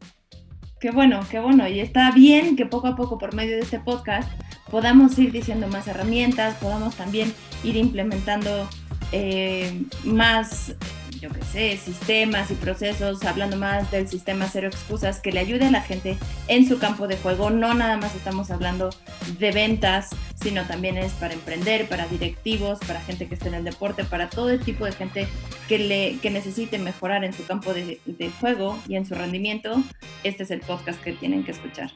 Qué 0.80 0.92
bueno, 0.92 1.20
qué 1.30 1.40
bueno. 1.40 1.68
Y 1.68 1.80
está 1.80 2.12
bien 2.12 2.56
que 2.56 2.66
poco 2.66 2.88
a 2.88 2.96
poco 2.96 3.18
por 3.18 3.34
medio 3.34 3.56
de 3.56 3.62
este 3.62 3.80
podcast 3.80 4.32
podamos 4.70 5.18
ir 5.20 5.32
diciendo 5.32 5.68
más 5.68 5.88
herramientas, 5.88 6.56
podamos 6.56 6.96
también 6.96 7.34
ir 7.64 7.76
implementando 7.76 8.70
eh, 9.12 9.84
más 10.04 10.76
yo 11.20 11.30
qué 11.30 11.44
sé, 11.44 11.78
sistemas 11.78 12.52
y 12.52 12.56
procesos, 12.56 13.24
hablando 13.24 13.58
más 13.58 13.92
del 13.92 14.08
sistema 14.08 14.48
cero 14.52 14.68
excusas 14.68 15.20
que 15.20 15.32
le 15.32 15.40
ayude 15.40 15.66
a 15.66 15.72
la 15.72 15.82
gente 15.82 16.18
en 16.48 16.68
su 16.68 16.80
campo 16.80 17.08
de 17.08 17.18
juego. 17.18 17.50
No 17.50 17.74
nada 17.74 17.98
más 17.98 18.16
estamos 18.16 18.52
hablando 18.52 18.90
de 19.40 19.52
ventas, 19.52 20.10
sino 20.42 20.66
también 20.66 20.98
es 20.98 21.14
para 21.14 21.34
emprender, 21.34 21.88
para 21.88 22.08
directivos, 22.08 22.80
para 22.80 23.02
gente 23.02 23.28
que 23.28 23.36
esté 23.36 23.48
en 23.48 23.56
el 23.56 23.64
deporte, 23.64 24.04
para 24.04 24.30
todo 24.30 24.50
el 24.50 24.60
tipo 24.60 24.86
de 24.86 24.92
gente 24.92 25.28
que, 25.68 25.80
le, 25.80 26.18
que 26.20 26.30
necesite 26.30 26.78
mejorar 26.78 27.24
en 27.24 27.34
su 27.34 27.46
campo 27.46 27.74
de, 27.74 28.00
de 28.06 28.30
juego 28.30 28.78
y 28.88 28.96
en 28.96 29.06
su 29.06 29.16
rendimiento. 29.16 29.82
Este 30.24 30.44
es 30.44 30.52
el 30.52 30.62
podcast 30.62 31.02
que 31.02 31.14
tienen 31.14 31.44
que 31.44 31.52
escuchar. 31.52 31.92